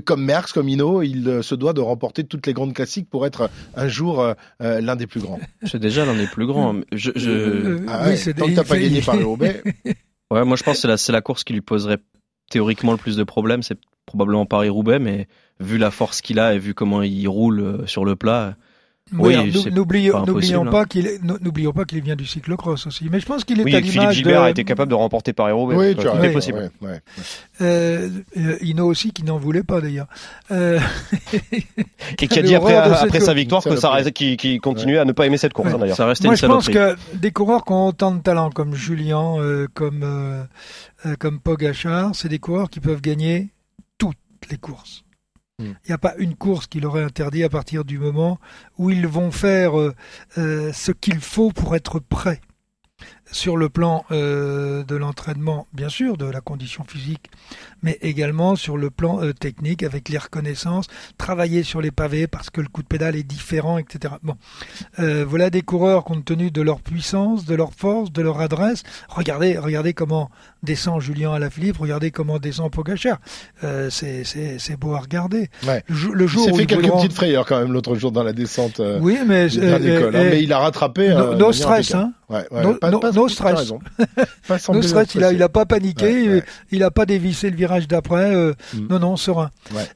[0.01, 3.51] comme Merckx, comme Hino, il se doit de remporter toutes les grandes classiques pour être
[3.75, 5.41] un jour l'un des plus grands?
[5.65, 6.75] C'est déjà l'un des plus grands.
[6.93, 7.85] Je, je...
[7.89, 9.63] Ah ouais, tant que t'as pas gagné Paris-Roubaix.
[10.31, 11.99] ouais, moi je pense que c'est la, la course qui lui poserait
[12.51, 13.63] théoriquement le plus de problèmes.
[13.63, 15.29] C'est probablement Paris-Roubaix, mais
[15.61, 18.57] vu la force qu'il a et vu comment il roule euh, sur le plat.
[19.19, 23.09] Oui, n'oublions pas, qu'il n'oublions pas qu'il vient du cyclocross aussi.
[23.11, 24.13] Mais je pense qu'il est oui, à l'image de...
[24.13, 25.77] Gilbert a été capable de remporter Paris-Roubaix.
[25.77, 26.71] Oui, tu as possible.
[26.81, 27.01] Ouais,
[27.61, 30.07] euh, euh, Ino aussi qui n'en voulait pas d'ailleurs.
[30.51, 30.81] Euh...
[32.23, 35.13] Et qui a dit après, après sa victoire que ça qui, qui continuait à ne
[35.13, 35.97] pas aimer cette course hein, d'ailleurs.
[35.97, 38.75] Ça restait Moi, une je pense que des coureurs qui ont autant de talent comme
[38.75, 40.07] Julien, euh, comme
[41.19, 43.51] comme Pogachar, c'est des coureurs qui peuvent gagner
[44.43, 45.05] toutes les courses.
[45.59, 48.41] Il n'y a pas une course qui leur est interdit à partir du moment
[48.79, 49.95] où ils vont faire euh,
[50.37, 52.41] euh, ce qu'il faut pour être prêts
[53.33, 57.31] sur le plan euh, de l'entraînement, bien sûr, de la condition physique,
[57.83, 60.87] mais également sur le plan euh, technique avec les reconnaissances,
[61.19, 64.15] travailler sur les pavés parce que le coup de pédale est différent, etc.
[64.23, 64.37] Bon,
[65.01, 68.83] euh, voilà des coureurs compte tenu de leur puissance, de leur force, de leur adresse.
[69.09, 70.31] Regardez, regardez comment
[70.63, 73.19] descend Julien Alaphilippe, regardez comment descend Pogacar.
[73.89, 75.49] c'est beau à regarder.
[75.89, 78.81] Le, jour il s'est fait quelques petites frayeurs quand même l'autre jour dans la descente.
[79.01, 79.79] oui, mais, hein,
[80.13, 81.09] mais il a rattrapé.
[81.39, 82.13] No, stress, hein.
[82.29, 82.47] Ouais,
[82.91, 83.73] no, stress.
[84.69, 88.35] no stress, il a, il a pas paniqué, il, a pas dévissé le virage d'après.
[88.35, 88.87] Euh, mm.
[88.89, 89.51] Non, non, serein.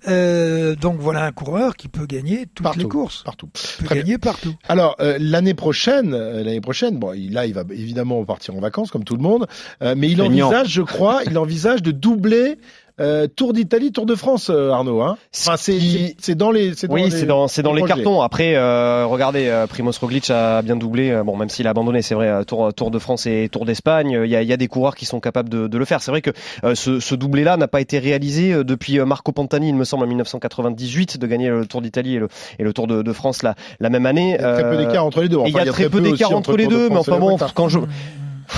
[0.09, 3.23] Euh, donc voilà un coureur qui peut gagner toutes les courses.
[3.25, 3.49] Partout.
[3.79, 4.55] peut gagner partout.
[4.69, 9.05] Alors euh, l'année prochaine, l'année prochaine, bon, là, il va évidemment partir en vacances comme
[9.05, 9.47] tout le monde,
[9.81, 12.59] mais il envisage, je crois, il envisage de doubler
[13.01, 15.03] euh, Tour d'Italie, Tour de France, euh, Arnaud.
[15.03, 16.71] Hein enfin, c'est dans les.
[16.71, 18.23] Dans oui, c'est dans, dans les, cartons.
[18.23, 21.21] Après, euh, regardez, euh, Primoz Roglic a bien doublé.
[21.25, 22.45] bon, même s'il a abandonné, c'est vrai.
[22.45, 25.05] Tour, Tour de France et Tour d'Espagne, il y a, y a, des coureurs qui
[25.05, 26.03] sont capables de, de le faire.
[26.03, 26.31] C'est vrai que
[26.75, 31.19] ce, ce doublé-là n'a pas été réalisé depuis Marco Pantani, il me semble, en 1998,
[31.19, 32.29] de gagner le Tour d'Italie et le,
[32.59, 34.37] et le Tour de, de France la, la même année.
[34.39, 35.39] Il y a très peu d'écart entre les deux.
[35.47, 37.81] il y a, très, peu d'écart entre, les deux, mais enfin bon, quand je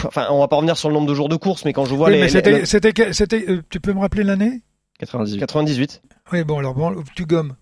[0.06, 1.94] enfin, on va pas revenir sur le nombre de jours de course, mais quand je
[1.94, 4.62] vois les, c'était, c'était, c'était, tu peux me rappeler l'année?
[4.98, 5.38] 98.
[5.38, 6.02] 98.
[6.32, 7.54] Oui, bon, alors bon, tu gommes.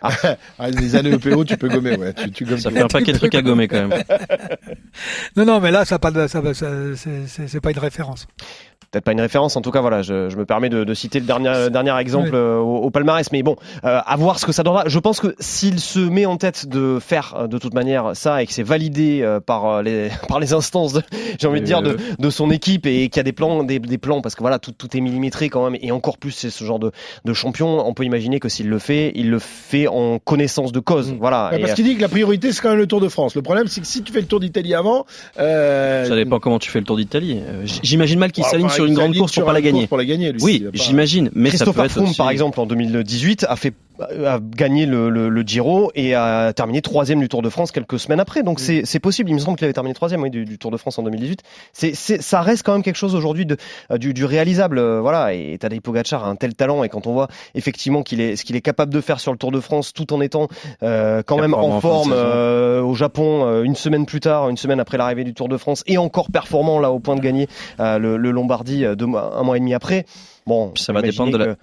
[0.00, 0.10] Ah.
[0.58, 0.70] ah.
[0.70, 2.14] les années EPO, tu peux gommer, ouais.
[2.14, 4.02] Tu, tu gommes ça fait un paquet de trucs à gommer quand même.
[5.36, 6.68] non, non, mais là, ça, pas, ça, ça
[7.46, 8.26] c'est pas une référence
[8.94, 9.56] peut-être pas une référence.
[9.56, 12.30] En tout cas, voilà, je, je me permets de, de, citer le dernier, dernier exemple
[12.34, 13.30] euh, au, palmarès.
[13.32, 14.84] Mais bon, euh, à voir ce que ça donnera.
[14.86, 18.42] Je pense que s'il se met en tête de faire euh, de toute manière ça
[18.42, 20.98] et que c'est validé euh, par les par les instances,
[21.38, 23.78] j'ai envie de dire, de, de son équipe et qu'il y a des plans, des,
[23.78, 25.78] des, plans, parce que voilà, tout, tout est millimétré quand même.
[25.82, 26.92] Et encore plus, c'est ce genre de,
[27.24, 27.86] de champion.
[27.86, 31.12] On peut imaginer que s'il le fait, il le fait en connaissance de cause.
[31.12, 31.16] Mm.
[31.18, 31.50] Voilà.
[31.60, 33.34] parce qu'il dit que la priorité c'est quand même le Tour de France.
[33.34, 36.70] Le problème, c'est que si tu fais le Tour d'Italie avant, ça dépend comment tu
[36.70, 37.40] fais le Tour d'Italie.
[37.82, 39.86] J'imagine mal qu'il s'aligne sur une grande course pour pas la gagner.
[39.86, 41.30] Pour la gagner, lui, oui, j'imagine.
[41.34, 45.90] Mais Christopher Froome, par exemple, en 2018, a fait a gagné le, le, le, Giro
[45.94, 48.42] et a terminé troisième du Tour de France quelques semaines après.
[48.42, 48.84] Donc mm.
[48.84, 49.30] c'est possible.
[49.30, 51.42] Il me semble qu'il avait terminé troisième oui, du, du, Tour de France en 2018.
[51.72, 53.56] C'est ça reste quand même quelque chose aujourd'hui de
[53.98, 54.78] du, du, réalisable.
[54.78, 55.34] Euh, voilà.
[55.34, 58.44] Et Tadej Pogacar a un tel talent et quand on voit effectivement qu'il est ce
[58.44, 60.48] qu'il est capable de faire sur le Tour de France tout en étant
[60.82, 64.80] euh, quand même en forme euh, au Japon euh, une semaine plus tard, une semaine
[64.80, 68.16] après l'arrivée du Tour de France et encore performant là au point de gagner le,
[68.16, 70.06] le, Lombardie deux un mois et demi après.
[70.46, 71.54] Bon, ça va dépendre de la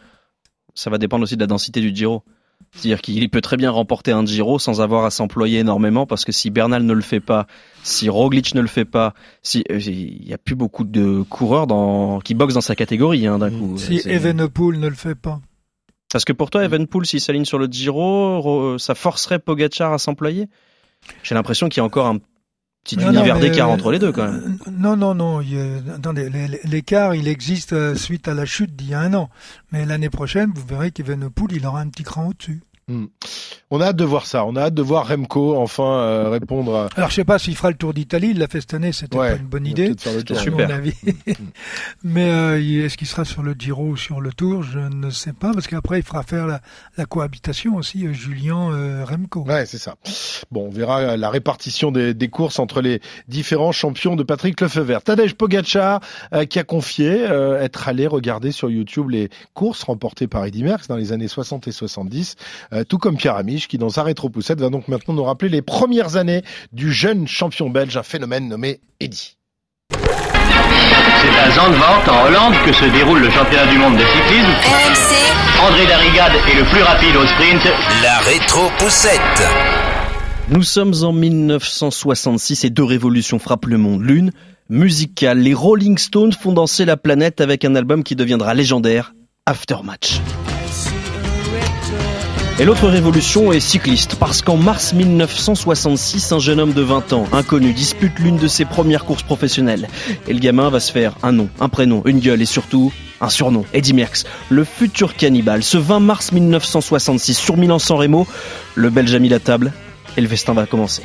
[0.76, 2.24] ça va dépendre aussi de la densité du Giro.
[2.74, 6.32] C'est-à-dire qu'il peut très bien remporter un Giro sans avoir à s'employer énormément parce que
[6.32, 7.48] si Bernal ne le fait pas,
[7.84, 11.68] si Roglic ne le fait pas, si euh, il y a plus beaucoup de coureurs
[11.68, 13.78] dans qui boxent dans sa catégorie hein, d'un coup.
[13.78, 15.42] Si Evenepoel ne le fait pas.
[16.12, 20.48] Parce que pour toi, Evenepoel, s'il s'aligne sur le Giro, ça forcerait Pogacar à s'employer?
[21.24, 22.20] J'ai l'impression qu'il y a encore un
[22.84, 24.58] petit univers d'écart euh, entre les deux quand même.
[24.72, 25.41] Non, non, non.
[26.63, 29.30] L'écart, il existe euh, suite à la chute d'il y a un an.
[29.72, 32.62] Mais l'année prochaine, vous verrez qu'Evenepoel, il aura un petit cran au-dessus.
[32.88, 33.06] Hmm.
[33.74, 34.46] On a hâte de voir ça.
[34.46, 36.76] On a hâte de voir Remco enfin euh, répondre.
[36.76, 36.89] À...
[36.98, 38.32] Alors je sais pas s'il fera le tour d'Italie.
[38.32, 38.91] Il l'a fait cette année.
[38.91, 39.94] C'était pas une bonne idée.
[39.98, 40.67] C'était super.
[40.67, 40.94] Mon avis.
[41.04, 41.32] Hmm.
[42.04, 44.63] Mais euh, est-ce qu'il sera sur le Giro ou sur le Tour?
[44.63, 46.60] Je ne sais pas parce qu'après il fera faire la,
[46.98, 49.46] la cohabitation aussi euh, Julien Remco.
[49.46, 49.96] Ouais, c'est ça.
[50.52, 55.02] Bon, on verra la répartition des, des, courses entre les différents champions de Patrick Lefebvre.
[55.02, 56.02] Tadej Pogacar
[56.50, 57.24] qui a confié
[57.60, 61.67] être allé regarder sur YouTube les courses remportées par Eddy Merckx dans les années 60
[61.67, 62.36] et 70.
[62.74, 65.62] Euh, tout comme Pierre Amiche, qui dans sa rétro-poussette va donc maintenant nous rappeler les
[65.62, 69.36] premières années du jeune champion belge, un phénomène nommé Eddy.
[69.90, 74.52] C'est à Zandvoort, en Hollande, que se déroule le championnat du monde de cyclisme.
[74.64, 75.68] RMC.
[75.68, 77.62] André Darrigade est le plus rapide au sprint.
[78.02, 79.48] La rétro-poussette.
[80.50, 84.02] Nous sommes en 1966 et deux révolutions frappent le monde.
[84.02, 84.32] L'une,
[84.70, 85.40] musicale.
[85.40, 89.14] Les Rolling Stones font danser la planète avec un album qui deviendra légendaire,
[89.46, 90.22] Aftermatch.
[92.62, 97.26] Et l'autre révolution est cycliste, parce qu'en mars 1966, un jeune homme de 20 ans,
[97.32, 99.88] inconnu, dispute l'une de ses premières courses professionnelles.
[100.28, 103.30] Et le gamin va se faire un nom, un prénom, une gueule et surtout un
[103.30, 105.63] surnom, Eddie Merckx, le futur cannibale.
[105.63, 108.28] Ce 20 mars 1966, sur Milan-San Remo,
[108.76, 109.74] le Belge a mis la table
[110.15, 111.02] et le vestin va commencer.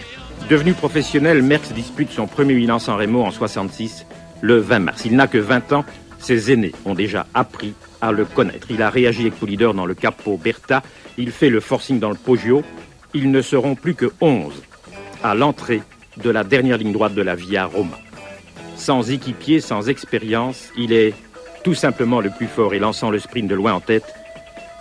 [0.51, 4.05] Devenu professionnel, Merckx dispute son premier Milan-San Remo en 66,
[4.43, 5.03] le 20 mars.
[5.07, 5.87] Il n'a que 20 ans,
[6.19, 8.67] ses aînés ont déjà appris à le connaître.
[8.71, 10.83] Il a réagi avec leader dans le Capo Berta
[11.19, 12.63] il fait le forcing dans le Poggio.
[13.15, 14.53] Ils ne seront plus que 11
[15.23, 15.83] à l'entrée
[16.19, 17.99] de la dernière ligne droite de la Via Roma.
[18.77, 21.15] Sans équipier, sans expérience, il est
[21.65, 24.05] tout simplement le plus fort et lançant le sprint de loin en tête,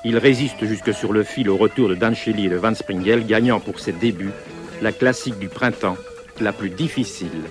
[0.07, 3.25] Il résiste jusque sur le fil au retour de Dan Shelley et de Van Springel,
[3.25, 4.29] gagnant pour ses débuts
[4.83, 5.97] la classique du printemps,
[6.39, 7.41] la plus difficile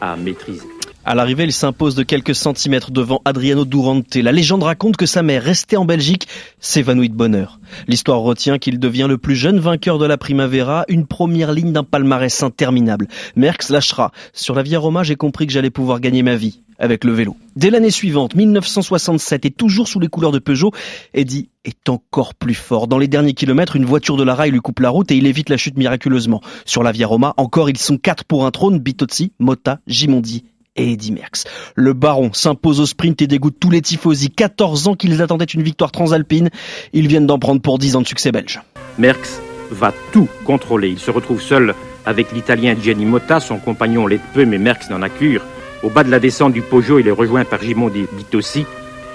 [0.00, 0.71] à maîtriser.
[1.04, 4.14] À l'arrivée, il s'impose de quelques centimètres devant Adriano Durante.
[4.14, 6.28] La légende raconte que sa mère, restée en Belgique,
[6.60, 7.58] s'évanouit de bonheur.
[7.88, 11.82] L'histoire retient qu'il devient le plus jeune vainqueur de la Primavera, une première ligne d'un
[11.82, 13.08] palmarès interminable.
[13.34, 14.12] Merckx lâchera.
[14.32, 17.36] Sur la Via Roma, j'ai compris que j'allais pouvoir gagner ma vie avec le vélo.
[17.56, 20.70] Dès l'année suivante, 1967, et toujours sous les couleurs de Peugeot,
[21.14, 22.86] Eddy est encore plus fort.
[22.86, 25.26] Dans les derniers kilomètres, une voiture de la rail lui coupe la route et il
[25.26, 26.40] évite la chute miraculeusement.
[26.64, 30.44] Sur la Via Roma, encore, ils sont quatre pour un trône, Bitozzi, Motta, Gimondi
[30.76, 31.44] et Eddy Merckx.
[31.74, 34.30] Le baron s'impose au sprint et dégoûte tous les tifosi.
[34.30, 36.50] 14 ans qu'ils attendaient une victoire transalpine.
[36.92, 38.60] Ils viennent d'en prendre pour 10 ans de succès belge.
[38.98, 40.88] Merckx va tout contrôler.
[40.88, 45.02] Il se retrouve seul avec l'Italien Gianni Motta, son compagnon l'est peu, mais Merckx n'en
[45.02, 45.42] a cure.
[45.82, 48.66] Au bas de la descente du Poggio, il est rejoint par Gimondi Bitossi,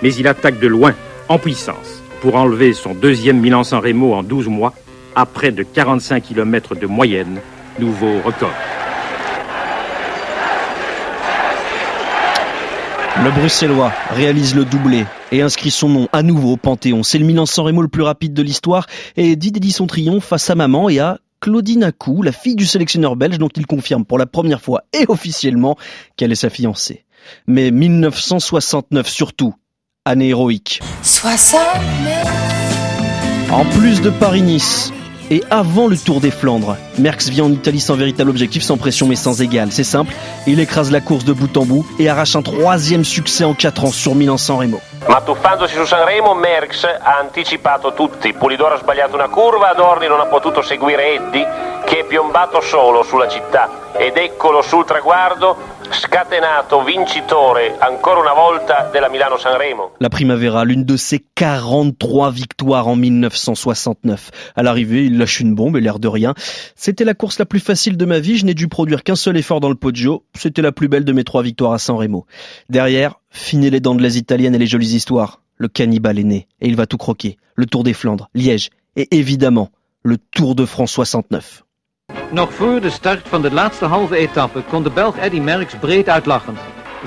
[0.02, 0.94] mais il attaque de loin,
[1.30, 4.74] en puissance, pour enlever son deuxième Milan-San Remo en 12 mois,
[5.16, 7.40] à près de 45 km de moyenne,
[7.80, 8.54] nouveau record.
[13.24, 17.02] Le Bruxellois réalise le doublé et inscrit son nom à nouveau au Panthéon.
[17.02, 20.38] C'est le Milan-San Remo le plus rapide de l'histoire et dit dédie son triomphe à
[20.38, 24.20] sa maman et à Claudine Acou, la fille du sélectionneur belge dont il confirme pour
[24.20, 25.78] la première fois et officiellement
[26.16, 27.06] qu'elle est sa fiancée.
[27.48, 29.56] Mais 1969 surtout,
[30.06, 30.80] année héroïque.
[31.02, 34.94] 69 En plus de Paris-Nice,
[35.30, 36.78] et avant le Tour des Flandres.
[36.98, 39.72] Merckx vient en Italie sans véritable objectif, sans pression mais sans égal.
[39.72, 40.14] C'est simple,
[40.46, 43.86] il écrase la course de bout en bout et arrache un troisième succès en 4
[43.86, 44.80] ans sur Milan-San Remo.
[45.08, 45.24] Ma
[45.68, 48.34] su Sanremo, Merckx ha anticipato tutti.
[48.34, 51.46] Polidoro ha sbagliato una curva, Adorni non ha potuto seguire Eddy,
[51.86, 53.70] che è piombato solo sulla città.
[53.98, 59.94] Ed eccolo sul traguardo, scatenato vincitore ancora una volta della Milano Sanremo.
[60.00, 64.32] La Primavera, l'une de ses 43 victoires en 1969.
[64.56, 66.34] À l'arrivée, il lâche une bombe et l'air de rien.
[66.76, 69.38] C'était la course la plus facile de ma vie, je n'ai dû produire qu'un seul
[69.38, 70.24] effort dans le Poggio.
[70.34, 72.26] C'était la plus belle de mes trois victoires à San Remo.
[72.70, 75.42] Derrière, fini les dents de les italiennes et les jolies histoires.
[75.58, 77.38] Le cannibale est né et il va tout croquer.
[77.56, 79.70] Le Tour des Flandres, Liège et évidemment
[80.04, 81.64] le Tour de France 69.
[82.30, 86.10] Nog voor de start van de laatste halve etappe kon de Belg Eddy Merckx breed
[86.10, 86.58] uitlachen.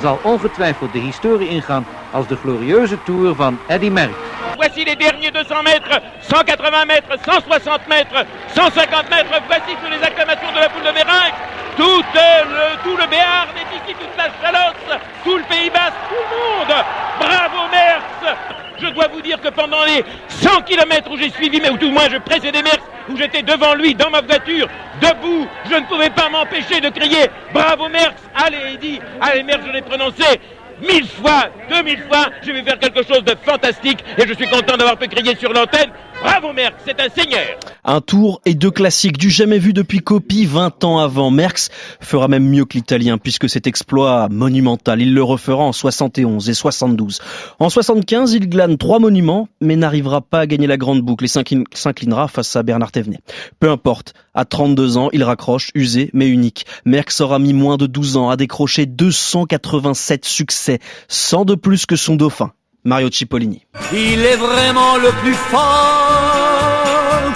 [0.00, 4.16] Zal ongetwijfeld de historie ingaan als de glorieuze Tour van Eddy Merckx.
[4.56, 9.40] Voici les derniers 200 mètres, 180 mètres, 160 mètres, 150 mètres.
[9.46, 11.34] Voici toutes les acclamations de la poule de Mérinx.
[11.76, 16.24] Tout le, tout le Béarn est ici, toute la Chalosse, tout le Pays Basque, tout
[16.24, 16.84] le monde.
[17.18, 21.70] Bravo Merckx Je dois vous dire que pendant les 100 km où j'ai suivi, mais
[21.70, 24.68] ou tout moins je précédais Merckx, où j'étais devant lui dans ma voiture,
[25.00, 28.16] debout, je ne pouvais pas m'empêcher de crier Bravo Merckx!
[28.34, 30.40] Allez Eddy, allez Merckx, je l'ai prononcé
[30.80, 34.48] mille fois, deux mille fois, je vais faire quelque chose de fantastique et je suis
[34.48, 35.90] content d'avoir pu crier sur l'antenne.
[36.22, 37.58] Bravo Merckx, c'est un seigneur.
[37.82, 41.30] Un tour et deux classiques du jamais vu depuis Copie 20 ans avant.
[41.30, 46.50] Merckx fera même mieux que l'italien puisque cet exploit monumental, il le refera en 71
[46.50, 47.20] et 72.
[47.58, 51.28] En 75, il glane trois monuments mais n'arrivera pas à gagner la grande boucle et
[51.28, 53.20] s'inclinera face à Bernard Thévenet.
[53.58, 56.66] Peu importe, à 32 ans, il raccroche, usé mais unique.
[56.84, 61.96] Merckx aura mis moins de 12 ans à décrocher 287 succès, sans de plus que
[61.96, 62.52] son dauphin.
[62.84, 63.66] Mario Cipollini.
[63.92, 67.32] Il est vraiment le plus fort,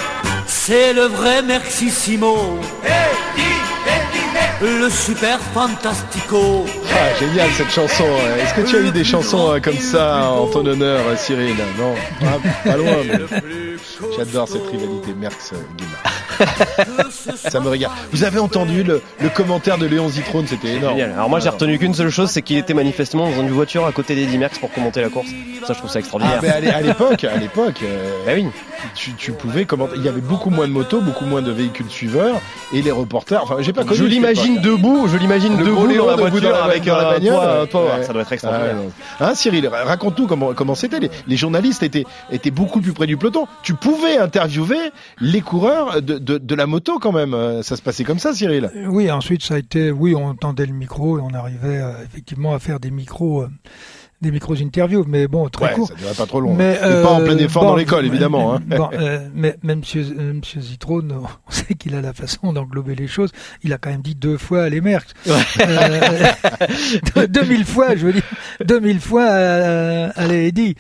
[0.47, 2.59] c'est le vrai Merxissimo.
[4.63, 6.65] Le super fantastico.
[6.91, 8.07] Ah, génial cette chanson.
[8.39, 11.95] Est-ce que tu as eu des chansons euh, comme ça en ton honneur, Cyril Non,
[12.65, 12.97] pas loin.
[14.17, 16.14] J'adore cette rivalité Merckx-Guimard.
[17.37, 17.95] ça me regarde.
[18.13, 19.01] Vous avez entendu le,
[19.35, 21.01] commentaire de Léon Zitrone, c'était énorme.
[21.01, 23.93] Alors moi j'ai retenu qu'une seule chose, c'est qu'il était manifestement dans une voiture à
[23.93, 25.29] côté d'Eddie Merckx pour commenter la course.
[25.67, 26.41] Ça je trouve ça extraordinaire.
[26.43, 28.47] Ah, à l'époque, à l'époque, euh, bah oui.
[28.95, 29.95] tu, pouvais commenter.
[29.97, 32.41] Il y avait beaucoup moins de motos, beaucoup moins de véhicules suiveurs
[32.73, 33.43] et les reporters.
[33.43, 33.97] Enfin, j'ai pas connu.
[33.97, 37.69] Je l'imagine debout, je l'imagine debout dans la voiture avec la bagnole.
[38.03, 38.77] Ça doit être extraordinaire.
[39.21, 41.01] hein, Cyril, raconte-nous comment comment c'était.
[41.27, 43.47] Les, journalistes étaient étaient beaucoup plus près du peloton.
[43.63, 47.35] Tu pouvais interviewer les coureurs de, de, la moto quand même.
[47.35, 50.67] Euh, ça se passait comme ça, Cyril Oui, ensuite ça a été, oui, on tendait
[50.67, 53.47] le micro et on arrivait euh, effectivement à faire des micros.
[54.25, 55.89] Euh, des micros interviews, mais bon, très ouais, court.
[55.89, 56.55] Ça durait pas trop long.
[56.55, 58.55] Mais, pas en plein effort dans l'école, évidemment.
[58.55, 58.61] Hein.
[58.67, 58.91] Bon,
[59.35, 63.31] mais, même Monsieur, Monsieur Zitrone, on sait qu'il a la façon d'englober les choses.
[63.63, 65.13] Il a quand même dit deux fois les Merckx.
[65.27, 67.27] Ouais.
[67.29, 68.23] 2000 fois, je veux dire,
[68.65, 70.75] 2000 fois à l'a dit.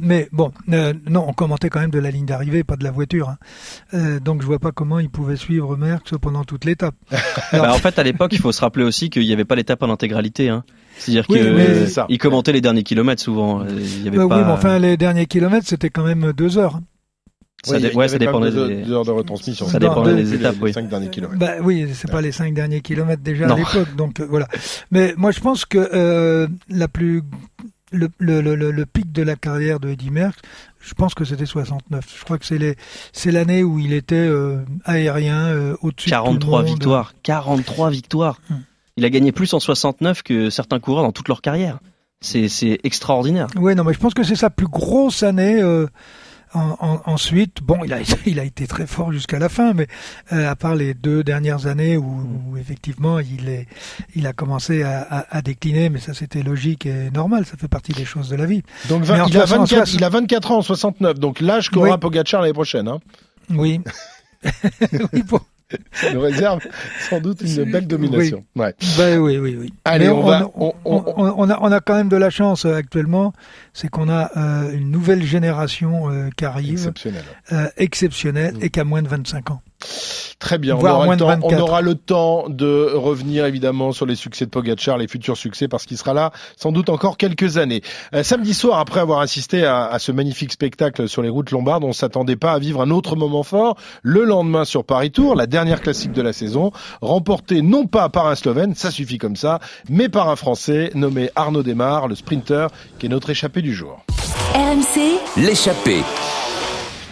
[0.00, 3.34] mais bon, non, on commentait quand même de la ligne d'arrivée, pas de la voiture.
[3.92, 4.18] Hein.
[4.24, 6.94] donc je vois pas comment il pouvait suivre Merckx pendant toute l'étape.
[7.52, 9.82] bah, en fait, à l'époque, il faut se rappeler aussi qu'il n'y avait pas l'étape
[9.82, 10.48] en intégralité.
[10.48, 10.64] Hein.
[11.02, 13.64] C'est-à-dire qu'il commentait les derniers kilomètres souvent.
[13.66, 14.38] Il y avait bah pas...
[14.38, 16.80] Oui, mais enfin les derniers kilomètres c'était quand même deux heures.
[17.64, 18.56] Ça, dé ouais, ça dépend des...
[18.90, 19.68] heures de retransmission.
[19.68, 20.70] Ça dépend des étapes, oui.
[20.70, 21.38] Les cinq derniers kilomètres.
[21.38, 23.54] Bah oui, c'est pas les cinq derniers kilomètres déjà non.
[23.54, 24.48] à l'époque, donc euh, voilà.
[24.90, 27.22] Mais moi, je pense que euh, la plus
[27.92, 30.40] le, le, le, le, pic de la carrière de Eddie Merckx,
[30.80, 32.04] je pense que c'était 69.
[32.18, 32.76] Je crois que c'est les
[33.12, 38.40] c'est l'année où il était euh, aérien euh, au-dessus 43 victoires, 43 victoires.
[38.50, 38.62] Hum.
[38.96, 41.78] Il a gagné plus en 69 que certains coureurs dans toute leur carrière.
[42.20, 43.48] C'est extraordinaire.
[43.56, 45.88] Ouais, non mais je pense que c'est sa plus grosse année euh,
[46.54, 49.86] en, ensuite, bon, il a, il a été très fort jusqu'à la fin, mais
[50.32, 53.66] euh, à part les deux dernières années où, où, effectivement il est,
[54.14, 57.68] il a commencé à, à, à décliner, mais ça c'était logique et normal, ça fait
[57.68, 58.62] partie des choses de la vie.
[58.88, 61.98] Donc il, a 24, il a 24 ans en 69, donc l'âge qu'aura oui.
[61.98, 62.88] Pogacar l'année prochaine.
[62.88, 63.00] Hein.
[63.50, 63.80] Oui.
[65.12, 65.22] oui
[66.02, 66.60] bon nous réserve
[67.08, 68.44] sans doute une belle domination.
[68.56, 68.62] Oui.
[68.62, 68.74] Ouais.
[68.96, 69.72] Ben, oui, oui, oui.
[69.84, 72.74] Allez, on, on, va, on, on, a, on a quand même de la chance euh,
[72.74, 73.32] actuellement,
[73.72, 77.24] c'est qu'on a euh, une nouvelle génération euh, qui arrive, exceptionnelle,
[77.76, 78.64] exceptionnelle mmh.
[78.64, 79.62] et qui a moins de 25 ans.
[80.38, 80.76] Très bien.
[80.76, 84.98] On aura, temps, on aura, le temps, de revenir évidemment sur les succès de Pogacar,
[84.98, 87.82] les futurs succès, parce qu'il sera là sans doute encore quelques années.
[88.14, 91.84] Euh, samedi soir, après avoir assisté à, à, ce magnifique spectacle sur les routes lombardes,
[91.84, 93.76] on s'attendait pas à vivre un autre moment fort.
[94.02, 98.26] Le lendemain sur Paris Tour, la dernière classique de la saison, remporté non pas par
[98.26, 102.68] un Slovène, ça suffit comme ça, mais par un Français nommé Arnaud Desmar, le sprinter,
[102.98, 104.04] qui est notre échappé du jour.
[104.54, 106.02] RMC, l'échappé.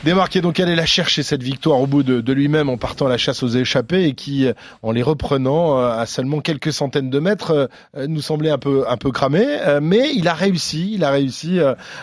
[0.03, 3.11] Démarqué donc allait la chercher cette victoire au bout de, de lui-même en partant à
[3.11, 7.11] la chasse aux échappés et qui, euh, en les reprenant euh, à seulement quelques centaines
[7.11, 9.45] de mètres, euh, nous semblait un peu un peu cramé.
[9.83, 11.59] Mais il a réussi, il a réussi.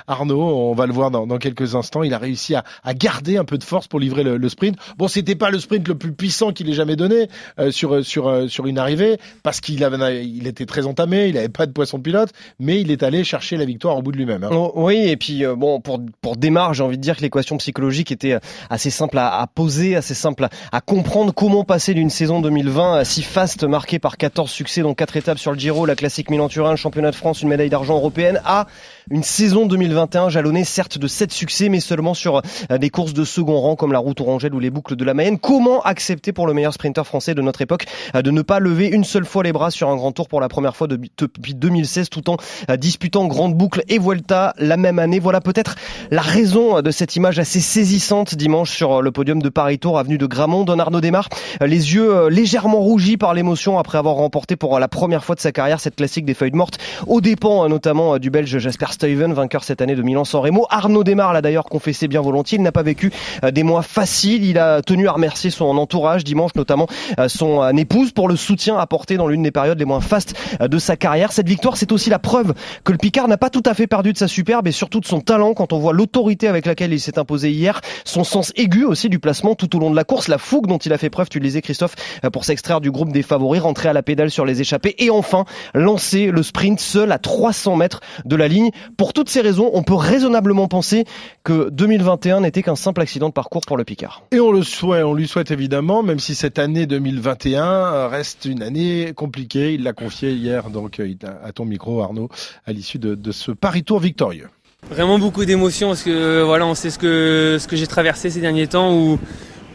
[0.08, 3.38] Arnaud, on va le voir dans, dans quelques instants, il a réussi à, à, garder
[3.38, 4.78] un peu de force pour livrer le, le sprint.
[4.98, 7.30] Bon, c'était pas le sprint le plus puissant qu'il ait jamais donné
[7.72, 11.66] sur sur sur une arrivée parce qu'il avait il était très entamé, il avait pas
[11.66, 12.30] de poisson pilote,
[12.60, 14.44] mais il est allé chercher la victoire au bout de lui-même.
[14.44, 14.50] Hein.
[14.52, 17.87] Oh, oui, et puis bon pour pour démarrer, j'ai envie de dire que l'équation psychologique
[17.88, 22.10] logique était euh, assez simple à, à poser, assez simple à, comprendre comment passer d'une
[22.10, 25.96] saison 2020 si faste marquée par 14 succès dont 4 étapes sur le Giro, la
[25.96, 28.68] classique Milan-Turin, le championnat de France, une médaille d'argent européenne à
[29.10, 33.24] une saison 2021 jalonnée certes de 7 succès mais seulement sur euh, des courses de
[33.24, 35.40] second rang comme la route orangelle ou les boucles de la Mayenne.
[35.40, 38.88] Comment accepter pour le meilleur sprinter français de notre époque euh, de ne pas lever
[38.88, 42.10] une seule fois les bras sur un grand tour pour la première fois depuis 2016
[42.10, 42.36] tout en
[42.78, 45.20] disputant grande boucle et Vuelta la même année?
[45.20, 45.76] Voilà peut-être
[46.12, 50.18] la raison de cette image assez saisissante dimanche sur le podium de Paris Tour, avenue
[50.18, 50.64] de Gramont.
[50.64, 51.30] Don Arnaud démarre
[51.62, 55.40] les yeux euh, légèrement rougis par l'émotion après avoir remporté pour la première fois de
[55.40, 59.32] sa carrière cette classique des feuilles mortes, aux dépens euh, notamment du Belge Jasper Stuyven,
[59.32, 60.66] vainqueur cette année de Milan-San Remo.
[60.72, 63.12] Arnaud Desmar l'a d'ailleurs confessé bien volontiers, il n'a pas vécu
[63.44, 64.44] euh, des mois faciles.
[64.44, 66.88] Il a tenu à remercier son entourage dimanche, notamment
[67.28, 70.96] son épouse, pour le soutien apporté dans l'une des périodes les moins fastes de sa
[70.96, 71.32] carrière.
[71.32, 74.14] Cette victoire, c'est aussi la preuve que le Picard n'a pas tout à fait perdu
[74.14, 77.00] de sa superbe et surtout de son talent quand on voit l'autorité avec laquelle il
[77.00, 77.67] s'est imposé hier,
[78.06, 80.78] son sens aigu aussi du placement tout au long de la course, la fougue dont
[80.78, 83.62] il a fait preuve, tu le disais Christophe, euh, pour s'extraire du groupe des favoris,
[83.62, 87.76] rentrer à la pédale sur les échappées et enfin lancer le sprint seul à 300
[87.76, 88.72] mètres de la ligne.
[88.98, 91.06] Pour toutes ces raisons, on peut raisonnablement penser
[91.44, 94.24] que 2021 n'était qu'un simple accident de parcours pour le Picard.
[94.32, 98.64] Et on le souhaite, on lui souhaite évidemment, même si cette année 2021 reste une
[98.64, 99.74] année compliquée.
[99.74, 102.30] Il l'a confié hier donc euh, à ton micro Arnaud
[102.66, 104.50] à l'issue de, de ce Paris Tour victorieux.
[104.90, 108.40] Vraiment beaucoup d'émotions parce que voilà, on sait ce que ce que j'ai traversé ces
[108.40, 109.20] derniers temps où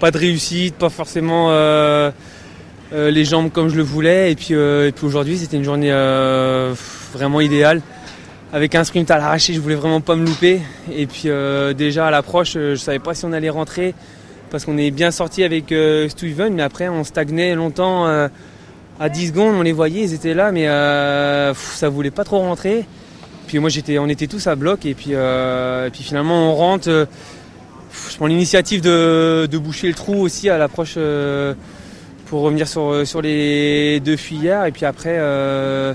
[0.01, 2.11] pas de réussite, pas forcément euh,
[2.95, 4.33] euh, les jambes comme je le voulais.
[4.33, 5.93] Et puis euh, aujourd'hui c'était une journée
[7.13, 7.83] vraiment idéale.
[8.55, 10.61] Avec un sprint à l'arraché, je voulais vraiment pas me louper.
[10.91, 11.29] Et puis
[11.77, 13.95] déjà à l'approche, je savais pas si on allait rentrer
[14.51, 15.75] parce qu'on est bien sorti avec
[16.09, 18.07] Steven mais après on stagnait longtemps
[18.99, 20.67] à 10 secondes, on les voyait, ils étaient là mais
[21.55, 22.87] ça voulait pas trop rentrer.
[23.47, 26.55] Puis moi j'étais, on était tous à bloc et puis, euh, et puis finalement on
[26.55, 26.89] rentre.
[26.89, 27.07] Euh,
[28.11, 31.55] je prends l'initiative de, de, boucher le trou aussi à l'approche euh,
[32.27, 35.93] pour revenir sur, sur les deux fuyères et puis après euh,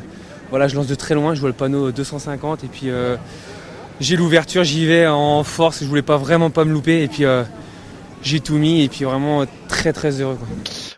[0.50, 3.16] voilà je lance de très loin, je vois le panneau 250 et puis euh,
[4.00, 7.24] j'ai l'ouverture, j'y vais en force, je voulais pas vraiment pas me louper et puis
[8.22, 10.36] j'ai tout mis et puis vraiment très très heureux.
[10.36, 10.48] Quoi.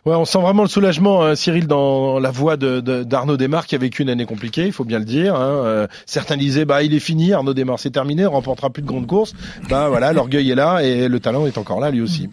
[0.06, 3.66] Ouais, on sent vraiment le soulagement, hein, Cyril, dans la voix d'Arnaud de, de, Desmar
[3.66, 5.34] qui a vécu une année compliquée, il faut bien le dire.
[5.34, 5.62] Hein.
[5.64, 8.86] Euh, certains disaient, bah il est fini, Arnaud Desmar c'est terminé, on remportera plus de
[8.86, 9.34] grandes courses.
[9.68, 12.30] Bah voilà, l'orgueil est là et le talent est encore là lui aussi.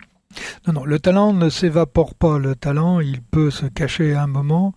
[0.65, 2.37] Non, non, le talent ne s'évapore pas.
[2.37, 4.73] Le talent, il peut se cacher à un moment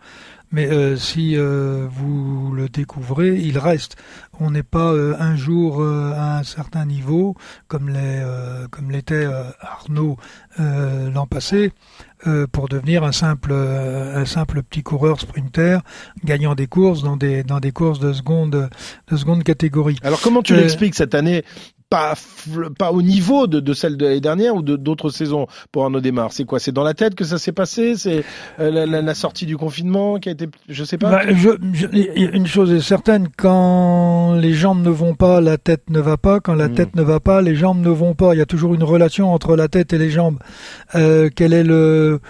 [0.53, 3.97] Mais euh, si euh, vous le découvrez, il reste.
[4.41, 7.37] On n'est pas un jour à un certain niveau,
[7.69, 8.25] comme les,
[8.71, 9.29] comme l'était
[9.61, 10.17] Arnaud
[10.59, 11.73] l'an passé,
[12.53, 15.81] pour devenir un simple, un simple petit coureur sprinter,
[16.25, 18.71] gagnant des courses dans des, dans des courses de seconde,
[19.11, 19.97] de seconde catégorie.
[20.03, 21.45] Alors comment tu l'expliques cette année
[21.91, 22.15] pas
[22.79, 26.01] pas au niveau de, de celle de l'année dernière ou de d'autres saisons pour Arnaud
[26.01, 26.33] Desmar.
[26.33, 26.61] C'est quoi?
[26.61, 27.97] C'est dans la tête que ça s'est passé?
[27.97, 28.25] C'est
[28.61, 31.11] euh, la, la, sortie du confinement qui a été, je sais pas.
[31.11, 36.17] Bah, une chose est certaine, quand les jambes ne vont pas, la tête ne va
[36.17, 36.39] pas.
[36.39, 36.75] Quand la hmm.
[36.75, 38.35] tête ne va pas, les jambes ne vont pas.
[38.35, 40.39] Il y a toujours une relation entre la tête et les jambes.
[40.95, 42.21] Euh, quel est le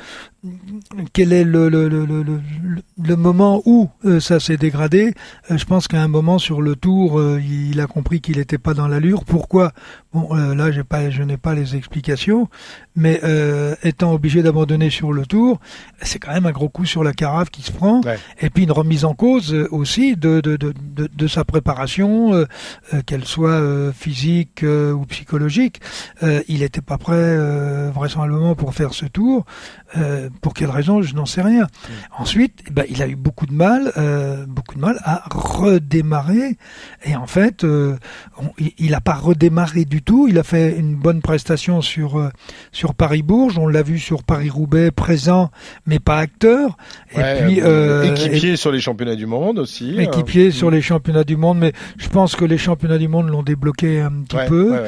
[1.13, 5.15] quel est le, le, le, moment où euh, ça s'est dégradé?
[5.51, 8.59] Euh, Je pense qu'à un moment sur le tour, euh, il a compris qu'il n'était
[8.59, 9.25] pas dans l'allure.
[9.25, 9.73] Pourquoi?
[10.13, 12.49] Bon, là, j'ai pas, je n'ai pas les explications,
[12.97, 13.21] mais
[13.83, 15.61] étant obligé d'abandonner sur le tour,
[16.03, 18.01] c'est quand même un gros coup sur la carafe qui se prend.
[18.41, 22.47] Et puis une remise en cause aussi de, de, de, de, de sa préparation,
[23.07, 25.81] qu'elle soit physique ou psychologique.
[26.49, 27.37] il n'était pas prêt
[27.91, 29.45] vraisemblablement pour faire ce tour.
[30.41, 31.03] pour quelle raison?
[31.03, 31.67] Je n'en sais rien.
[32.19, 36.57] Ensuite, eh ben, il a eu beaucoup de mal, euh, beaucoup de mal à redémarrer.
[37.05, 37.97] Et en fait, euh,
[38.79, 40.29] il n'a pas redémarré du tout.
[40.29, 42.31] Il a fait une bonne prestation sur euh,
[42.73, 43.59] sur Paris-Bourges.
[43.59, 45.51] On l'a vu sur Paris-Roubaix, présent
[45.87, 46.77] mais pas acteur.
[47.13, 47.61] Et puis
[48.09, 49.97] équipier sur les championnats du monde aussi.
[49.97, 50.03] Hein.
[50.03, 53.43] Équipier sur les championnats du monde, mais je pense que les championnats du monde l'ont
[53.43, 54.81] débloqué un petit peu.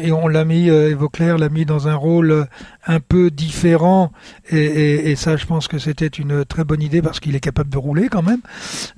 [0.00, 2.46] Et on l'a mis, Evoclair l'a mis dans un rôle
[2.86, 4.12] un peu différent.
[4.50, 7.40] Et, et, et ça, je pense que c'était une très bonne idée parce qu'il est
[7.40, 8.40] capable de rouler quand même.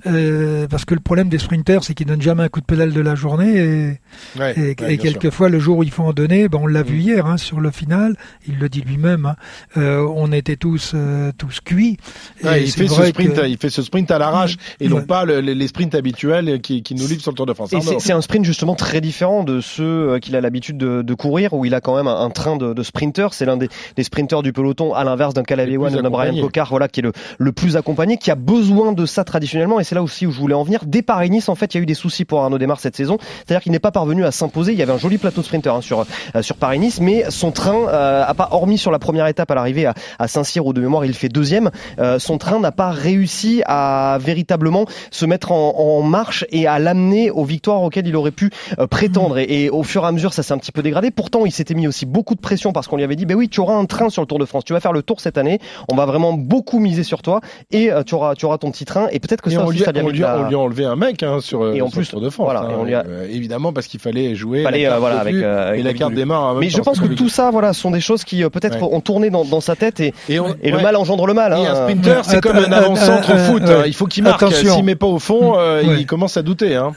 [0.07, 2.93] Euh, parce que le problème des sprinters, c'est qu'ils donnent jamais un coup de pédale
[2.93, 3.97] de la journée.
[4.37, 7.01] Et, et, quelquefois, le jour où il faut en donner, ben, on l'a vu mm.
[7.01, 8.15] hier hein, sur le final,
[8.47, 9.35] il le dit lui-même, hein,
[9.77, 11.97] euh, on était tous, euh, tous cuits.
[12.43, 15.67] il, fait ce sprint, il fait ce sprint à l'arrache et non pas le, les
[15.67, 17.73] sprints habituels qui, qui, nous livrent sur le Tour de France.
[17.99, 21.53] C'est un sprint justement très différent de ceux euh, qu'il a l'habitude de, de, courir,
[21.53, 23.33] où il a quand même un, train de, de sprinter.
[23.33, 26.69] C'est l'un des, des sprinters du peloton, à l'inverse d'un Calavewan ou d'un Brian Cocard,
[26.69, 29.95] voilà, qui est le, le plus accompagné, qui a besoin de ça traditionnellement, et c'est
[29.95, 30.81] là aussi où je voulais en venir.
[30.85, 33.17] Dès Paris-Nice, en fait, il y a eu des soucis pour Arnaud Desmar cette saison,
[33.45, 34.73] c'est-à-dire qu'il n'est pas parvenu à s'imposer.
[34.73, 36.05] Il y avait un joli plateau de sprinter hein, sur
[36.35, 39.55] euh, sur Paris-Nice, mais son train euh, a pas, hormis sur la première étape à
[39.55, 42.89] l'arrivée à, à Saint-Cyr où de mémoire il fait deuxième, euh, son train n'a pas
[42.89, 48.15] réussi à véritablement se mettre en, en marche et à l'amener aux victoires auxquelles il
[48.15, 48.51] aurait pu
[48.89, 49.37] prétendre.
[49.37, 51.11] Et, et, au fur et à mesure, ça s'est un petit peu dégradé.
[51.11, 53.49] Pourtant, il s'était mis aussi beaucoup de pression parce qu'on lui avait dit, ben oui,
[53.49, 55.37] tu auras un train sur le Tour de France, tu vas faire le Tour cette
[55.37, 55.59] année,
[55.91, 57.41] on va vraiment beaucoup miser sur toi
[57.71, 59.91] et tu auras tu auras ton petit train et peut-être que ça on, lui, ça
[59.95, 62.21] on, lui a, on lui a enlevé un mec hein, sur, et en plus, Tour
[62.21, 62.45] de France.
[62.45, 63.03] Voilà, hein, on lui a...
[63.05, 66.13] euh, évidemment parce qu'il fallait jouer fallait, la carte voilà, avec, euh, et la carte
[66.13, 66.55] démarre.
[66.55, 69.29] Mais je pense que tout ça, voilà, sont des choses qui euh, peut-être ont tourné
[69.29, 71.53] dans, dans sa tête et, et, on, et le mal engendre le mal.
[71.53, 71.71] Et hein.
[71.71, 73.63] un sprinter, c'est comme un avant-centre au foot.
[73.85, 74.45] Il faut qu'il marque.
[74.53, 76.75] S'il met pas au fond, il commence à douter.
[76.75, 76.93] Hein.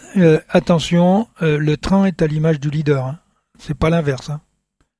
[0.51, 3.14] Attention, le train est à l'image du leader.
[3.59, 4.31] C'est pas l'inverse.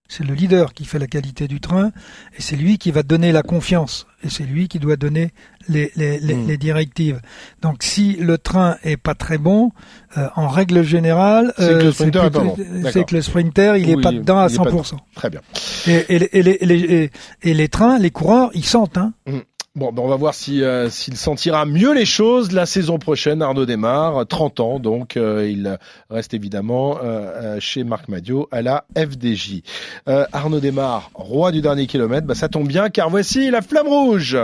[0.09, 1.90] C'est le leader qui fait la qualité du train
[2.36, 5.32] et c'est lui qui va donner la confiance et c'est lui qui doit donner
[5.68, 6.48] les, les, les, hmm.
[6.48, 7.20] les, directives.
[7.62, 9.72] Donc si le train est pas très bon,
[10.18, 12.55] euh, en règle générale, c'est que le bon.
[12.55, 14.96] Que le sprinter il est pas dedans à 100%.
[15.14, 15.40] Très bien.
[15.86, 17.11] Et, et, les,
[17.42, 18.98] et, les, trains, les coureurs, ils sentent.
[18.98, 19.14] Hein.
[19.26, 19.38] Hmm.
[19.75, 23.41] Bon, ben on va voir si euh, s'il sentira mieux les choses la saison prochaine.
[23.41, 25.79] Arnaud démarre, 30 ans, donc euh, il
[26.11, 29.62] reste évidemment euh, chez Marc Madio à la FDJ.
[30.07, 34.37] Arnaud démarre, roi du dernier kilomètre, bah, ça tombe bien car voici la flamme rouge.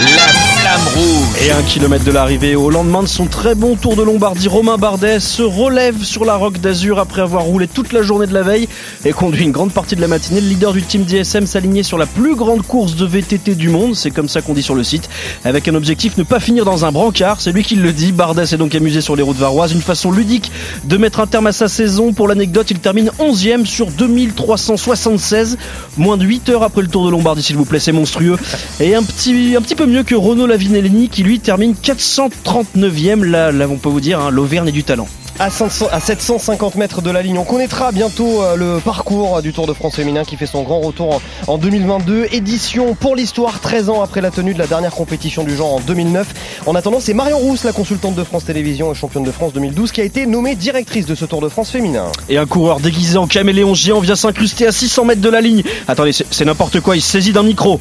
[0.00, 1.46] La flamme rouge.
[1.46, 4.78] Et un kilomètre de l'arrivée au lendemain de son très bon tour de Lombardie, Romain
[4.78, 8.42] Bardet se relève sur la Roque d'Azur après avoir roulé toute la journée de la
[8.42, 8.68] veille
[9.04, 10.40] et conduit une grande partie de la matinée.
[10.40, 13.94] Le leader du team DSM s'alignait sur la plus grande course de VTT du monde,
[13.94, 15.10] c'est comme ça qu'on dit sur le site,
[15.44, 17.40] avec un objectif ne pas finir dans un brancard.
[17.40, 18.12] C'est lui qui le dit.
[18.12, 20.50] Bardet s'est donc amusé sur les routes varoises, une façon ludique
[20.84, 22.14] de mettre un terme à sa saison.
[22.14, 25.58] Pour l'anecdote, il termine 11e sur 2376,
[25.98, 28.38] moins de 8 heures après le tour de Lombardie, s'il vous plaît, c'est monstrueux.
[28.80, 33.24] Et un petit, un petit peu mieux que Renaud Lavinellini qui lui termine 439e.
[33.24, 35.06] Là, là on peut vous dire, hein, l'Auvergne est du talent
[35.38, 37.38] à, 500, à 750 mètres de la ligne.
[37.38, 40.80] On connaîtra bientôt euh, le parcours du Tour de France féminin qui fait son grand
[40.80, 42.28] retour en, 2022.
[42.32, 45.80] Édition pour l'histoire, 13 ans après la tenue de la dernière compétition du genre en
[45.80, 46.62] 2009.
[46.66, 49.92] En attendant, c'est Marion Rousse, la consultante de France Télévisions et championne de France 2012,
[49.92, 52.06] qui a été nommée directrice de ce Tour de France féminin.
[52.28, 55.62] Et un coureur déguisé en caméléon géant vient s'incruster à 600 mètres de la ligne.
[55.88, 57.80] Attendez, c'est n'importe quoi, il se saisit d'un micro.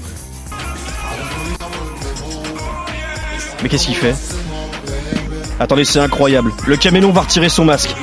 [3.61, 4.15] Mais qu'est-ce qu'il fait
[5.59, 6.51] Attendez, c'est incroyable.
[6.65, 7.95] Le caméléon va retirer son masque.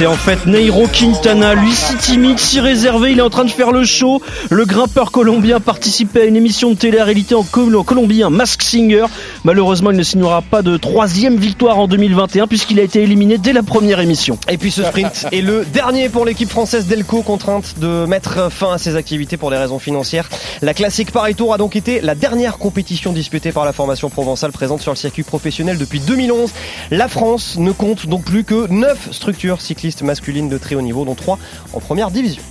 [0.00, 3.50] C'est en fait Nairo Quintana, lui si timide, si réservé, il est en train de
[3.50, 4.22] faire le show.
[4.48, 9.04] Le grimpeur colombien participait à une émission de télé-réalité en Colombie, un Mask Singer.
[9.44, 13.52] Malheureusement, il ne signera pas de troisième victoire en 2021 puisqu'il a été éliminé dès
[13.52, 14.38] la première émission.
[14.48, 18.72] Et puis ce sprint est le dernier pour l'équipe française d'Elco, contrainte de mettre fin
[18.72, 20.30] à ses activités pour des raisons financières.
[20.62, 24.52] La classique Paris Tour a donc été la dernière compétition disputée par la formation provençale
[24.52, 26.50] présente sur le circuit professionnel depuis 2011.
[26.90, 31.04] La France ne compte donc plus que 9 structures cyclistes masculines de très haut niveau,
[31.04, 31.38] dont 3
[31.72, 32.42] en première division.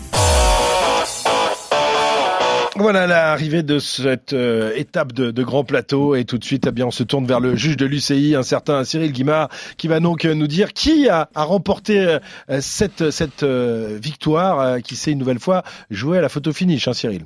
[2.80, 6.92] Voilà l'arrivée de cette euh, étape de, grand plateau et tout de suite eh on
[6.92, 10.34] se tourne vers le juge de l'UCI, un certain Cyril Guimard, qui va donc euh,
[10.34, 12.20] nous dire qui a, remporté euh,
[12.62, 17.26] cette, cette victoire qui s'est une nouvelle fois jouée à la photo finish, hein, Cyril.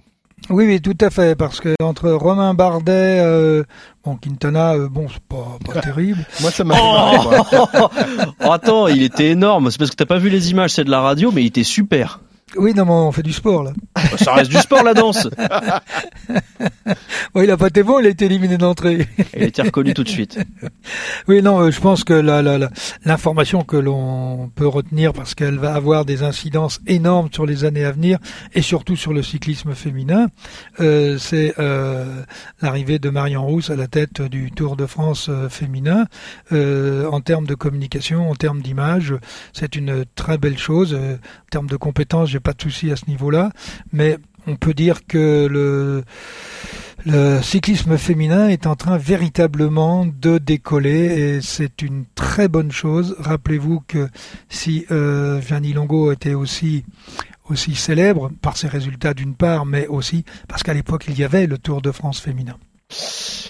[0.49, 3.63] Oui, oui, tout à fait, parce que entre Romain Bardet, euh,
[4.03, 6.25] bon, Quintana, euh, bon, c'est pas, pas terrible.
[6.41, 7.89] moi, ça m'a oh, oh,
[8.51, 9.71] Attends, il était énorme.
[9.71, 11.63] C'est parce que t'as pas vu les images, c'est de la radio, mais il était
[11.63, 12.19] super.
[12.57, 13.73] Oui, non, mais on fait du sport, là.
[14.17, 15.27] Ça reste du sport, la danse.
[17.35, 19.07] oui, il a pas été bon, il a été éliminé d'entrée.
[19.35, 20.39] il a été reconnu tout de suite.
[21.27, 22.13] Oui, non, euh, je pense que
[23.05, 27.85] l'information que l'on peut retenir, parce qu'elle va avoir des incidences énormes sur les années
[27.85, 28.19] à venir,
[28.53, 30.27] et surtout sur le cyclisme féminin,
[30.79, 32.23] euh, c'est euh,
[32.61, 36.07] l'arrivée de Marion Rousse à la tête du Tour de France féminin.
[36.51, 39.15] Euh, en termes de communication, en termes d'image,
[39.53, 40.93] c'est une très belle chose.
[40.93, 43.51] en termes de compétences, j'ai pas de souci à ce niveau-là,
[43.91, 44.17] mais
[44.47, 46.03] on peut dire que le,
[47.41, 53.15] cyclisme féminin est en train véritablement de décoller et c'est une très bonne chose.
[53.19, 54.07] Rappelez-vous que
[54.49, 55.41] si euh,
[55.73, 56.85] Longo était aussi
[57.49, 61.45] aussi célèbre par ses résultats d'une part, mais aussi parce qu'à l'époque il y avait
[61.45, 62.57] le Tour de France féminin.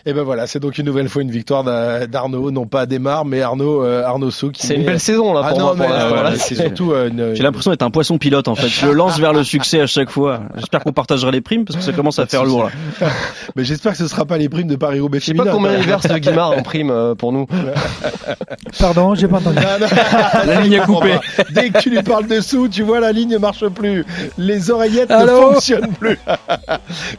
[0.06, 3.42] Et ben voilà, c'est donc une nouvelle fois une victoire d'Arnaud, non pas Desmar, mais
[3.42, 4.56] Arnaud euh, Arnaud Souk.
[4.58, 5.88] C'est une belle saison là pour ah moi.
[6.10, 8.68] voilà, c'est surtout euh, J'ai l'impression d'être un poisson pilote en fait.
[8.68, 10.42] Je le lance vers le succès à chaque fois.
[10.56, 12.72] J'espère qu'on partagera les primes parce que ça commence à faire lourd là.
[13.56, 15.78] mais j'espère que ce sera pas les primes de Paris Roubaix Je sais pas combien
[15.78, 17.48] il verse Guimard en prime euh, pour nous.
[18.80, 19.60] Pardon, j'ai pas entendu.
[20.46, 21.18] la ligne est coupée.
[21.52, 24.06] Dès que tu lui parles dessous, tu vois la ligne ne marche plus.
[24.38, 26.20] Les oreillettes ne fonctionnent plus.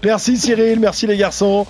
[0.05, 1.67] merci Cyril, merci les garçons.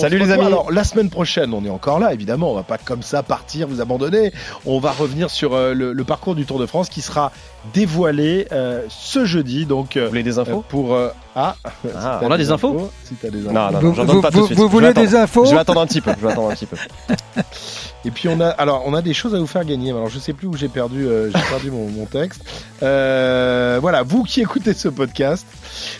[0.00, 2.50] Salut les alors, la semaine prochaine, on est encore là, évidemment.
[2.52, 4.32] On va pas comme ça partir, vous abandonner.
[4.66, 7.32] On va revenir sur euh, le, parcours du Tour de France qui sera
[7.72, 9.66] dévoilé euh, ce jeudi.
[9.66, 10.96] Donc, vous voulez des infos pour
[11.36, 11.54] ah,
[11.94, 13.52] ah on a des infos, Si as des infos.
[13.52, 14.58] Non, non, vous, pas tout de suite.
[14.58, 16.12] Vous voulez des infos Je vais attendre un petit peu.
[16.18, 16.76] Je vais attendre un petit peu.
[18.04, 19.90] Et puis on a, alors on a des choses à vous faire gagner.
[19.90, 22.42] Alors je sais plus où j'ai perdu, euh, j'ai perdu mon, mon, texte.
[22.82, 25.46] Euh, voilà, vous qui écoutez ce podcast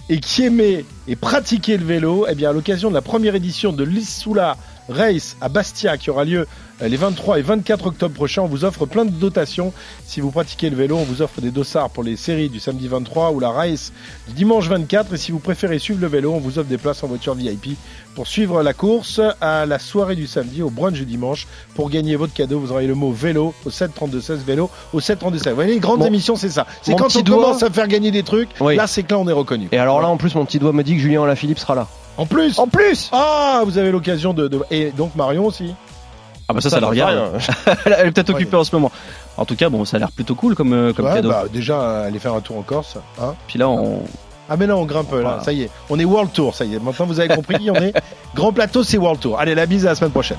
[0.09, 3.73] et qui aimez et pratiquez le vélo, eh bien à l'occasion de la première édition
[3.73, 4.57] de l'Issoula
[4.89, 6.47] Race à Bastia qui aura lieu euh,
[6.89, 8.43] les 23 et 24 octobre prochains.
[8.43, 9.73] On vous offre plein de dotations.
[10.07, 12.89] Si vous pratiquez le vélo, on vous offre des dossards pour les séries du samedi
[12.89, 13.93] 23 ou la race
[14.29, 15.15] du dimanche 24.
[15.15, 17.77] Et si vous préférez suivre le vélo, on vous offre des places en voiture VIP
[18.15, 21.47] pour suivre la course à la soirée du samedi, au brunch du dimanche.
[21.75, 25.51] Pour gagner votre cadeau, vous aurez le mot vélo au 73216 vélo au 73216.
[25.51, 26.67] Vous voyez, les grandes émissions, c'est ça.
[26.83, 29.33] C'est quand on commence à faire gagner des trucs, là, c'est que là, on est
[29.33, 29.69] reconnu.
[29.73, 31.87] Et alors là, en plus, mon petit doigt me dit que Julien Alaphilippe sera là.
[32.17, 35.75] En plus En plus Ah, vous avez l'occasion de, Et donc Marion aussi
[36.51, 37.31] ah bah ça, ça, leur rien.
[37.87, 38.91] Elle est peut-être occupée en ce moment.
[39.37, 41.29] En tout cas, bon, ça a l'air plutôt cool comme, euh, comme cadeau.
[41.29, 42.97] Bah, déjà, aller faire un tour en Corse.
[43.21, 44.03] Hein Puis là, on...
[44.49, 45.71] Ah mais là, on grimpe, là, ça y est.
[45.91, 46.81] On est World Tour, ça y est.
[46.81, 47.95] Maintenant, vous avez compris, on est
[48.35, 49.39] Grand Plateau, c'est World Tour.
[49.39, 50.39] Allez, la bise à la semaine prochaine.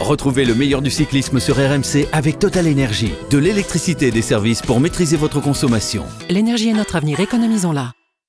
[0.00, 3.12] Retrouvez le meilleur du cyclisme sur RMC avec Total Énergie.
[3.30, 6.04] De l'électricité et des services pour maîtriser votre consommation.
[6.30, 7.92] L'énergie est notre avenir, économisons-la.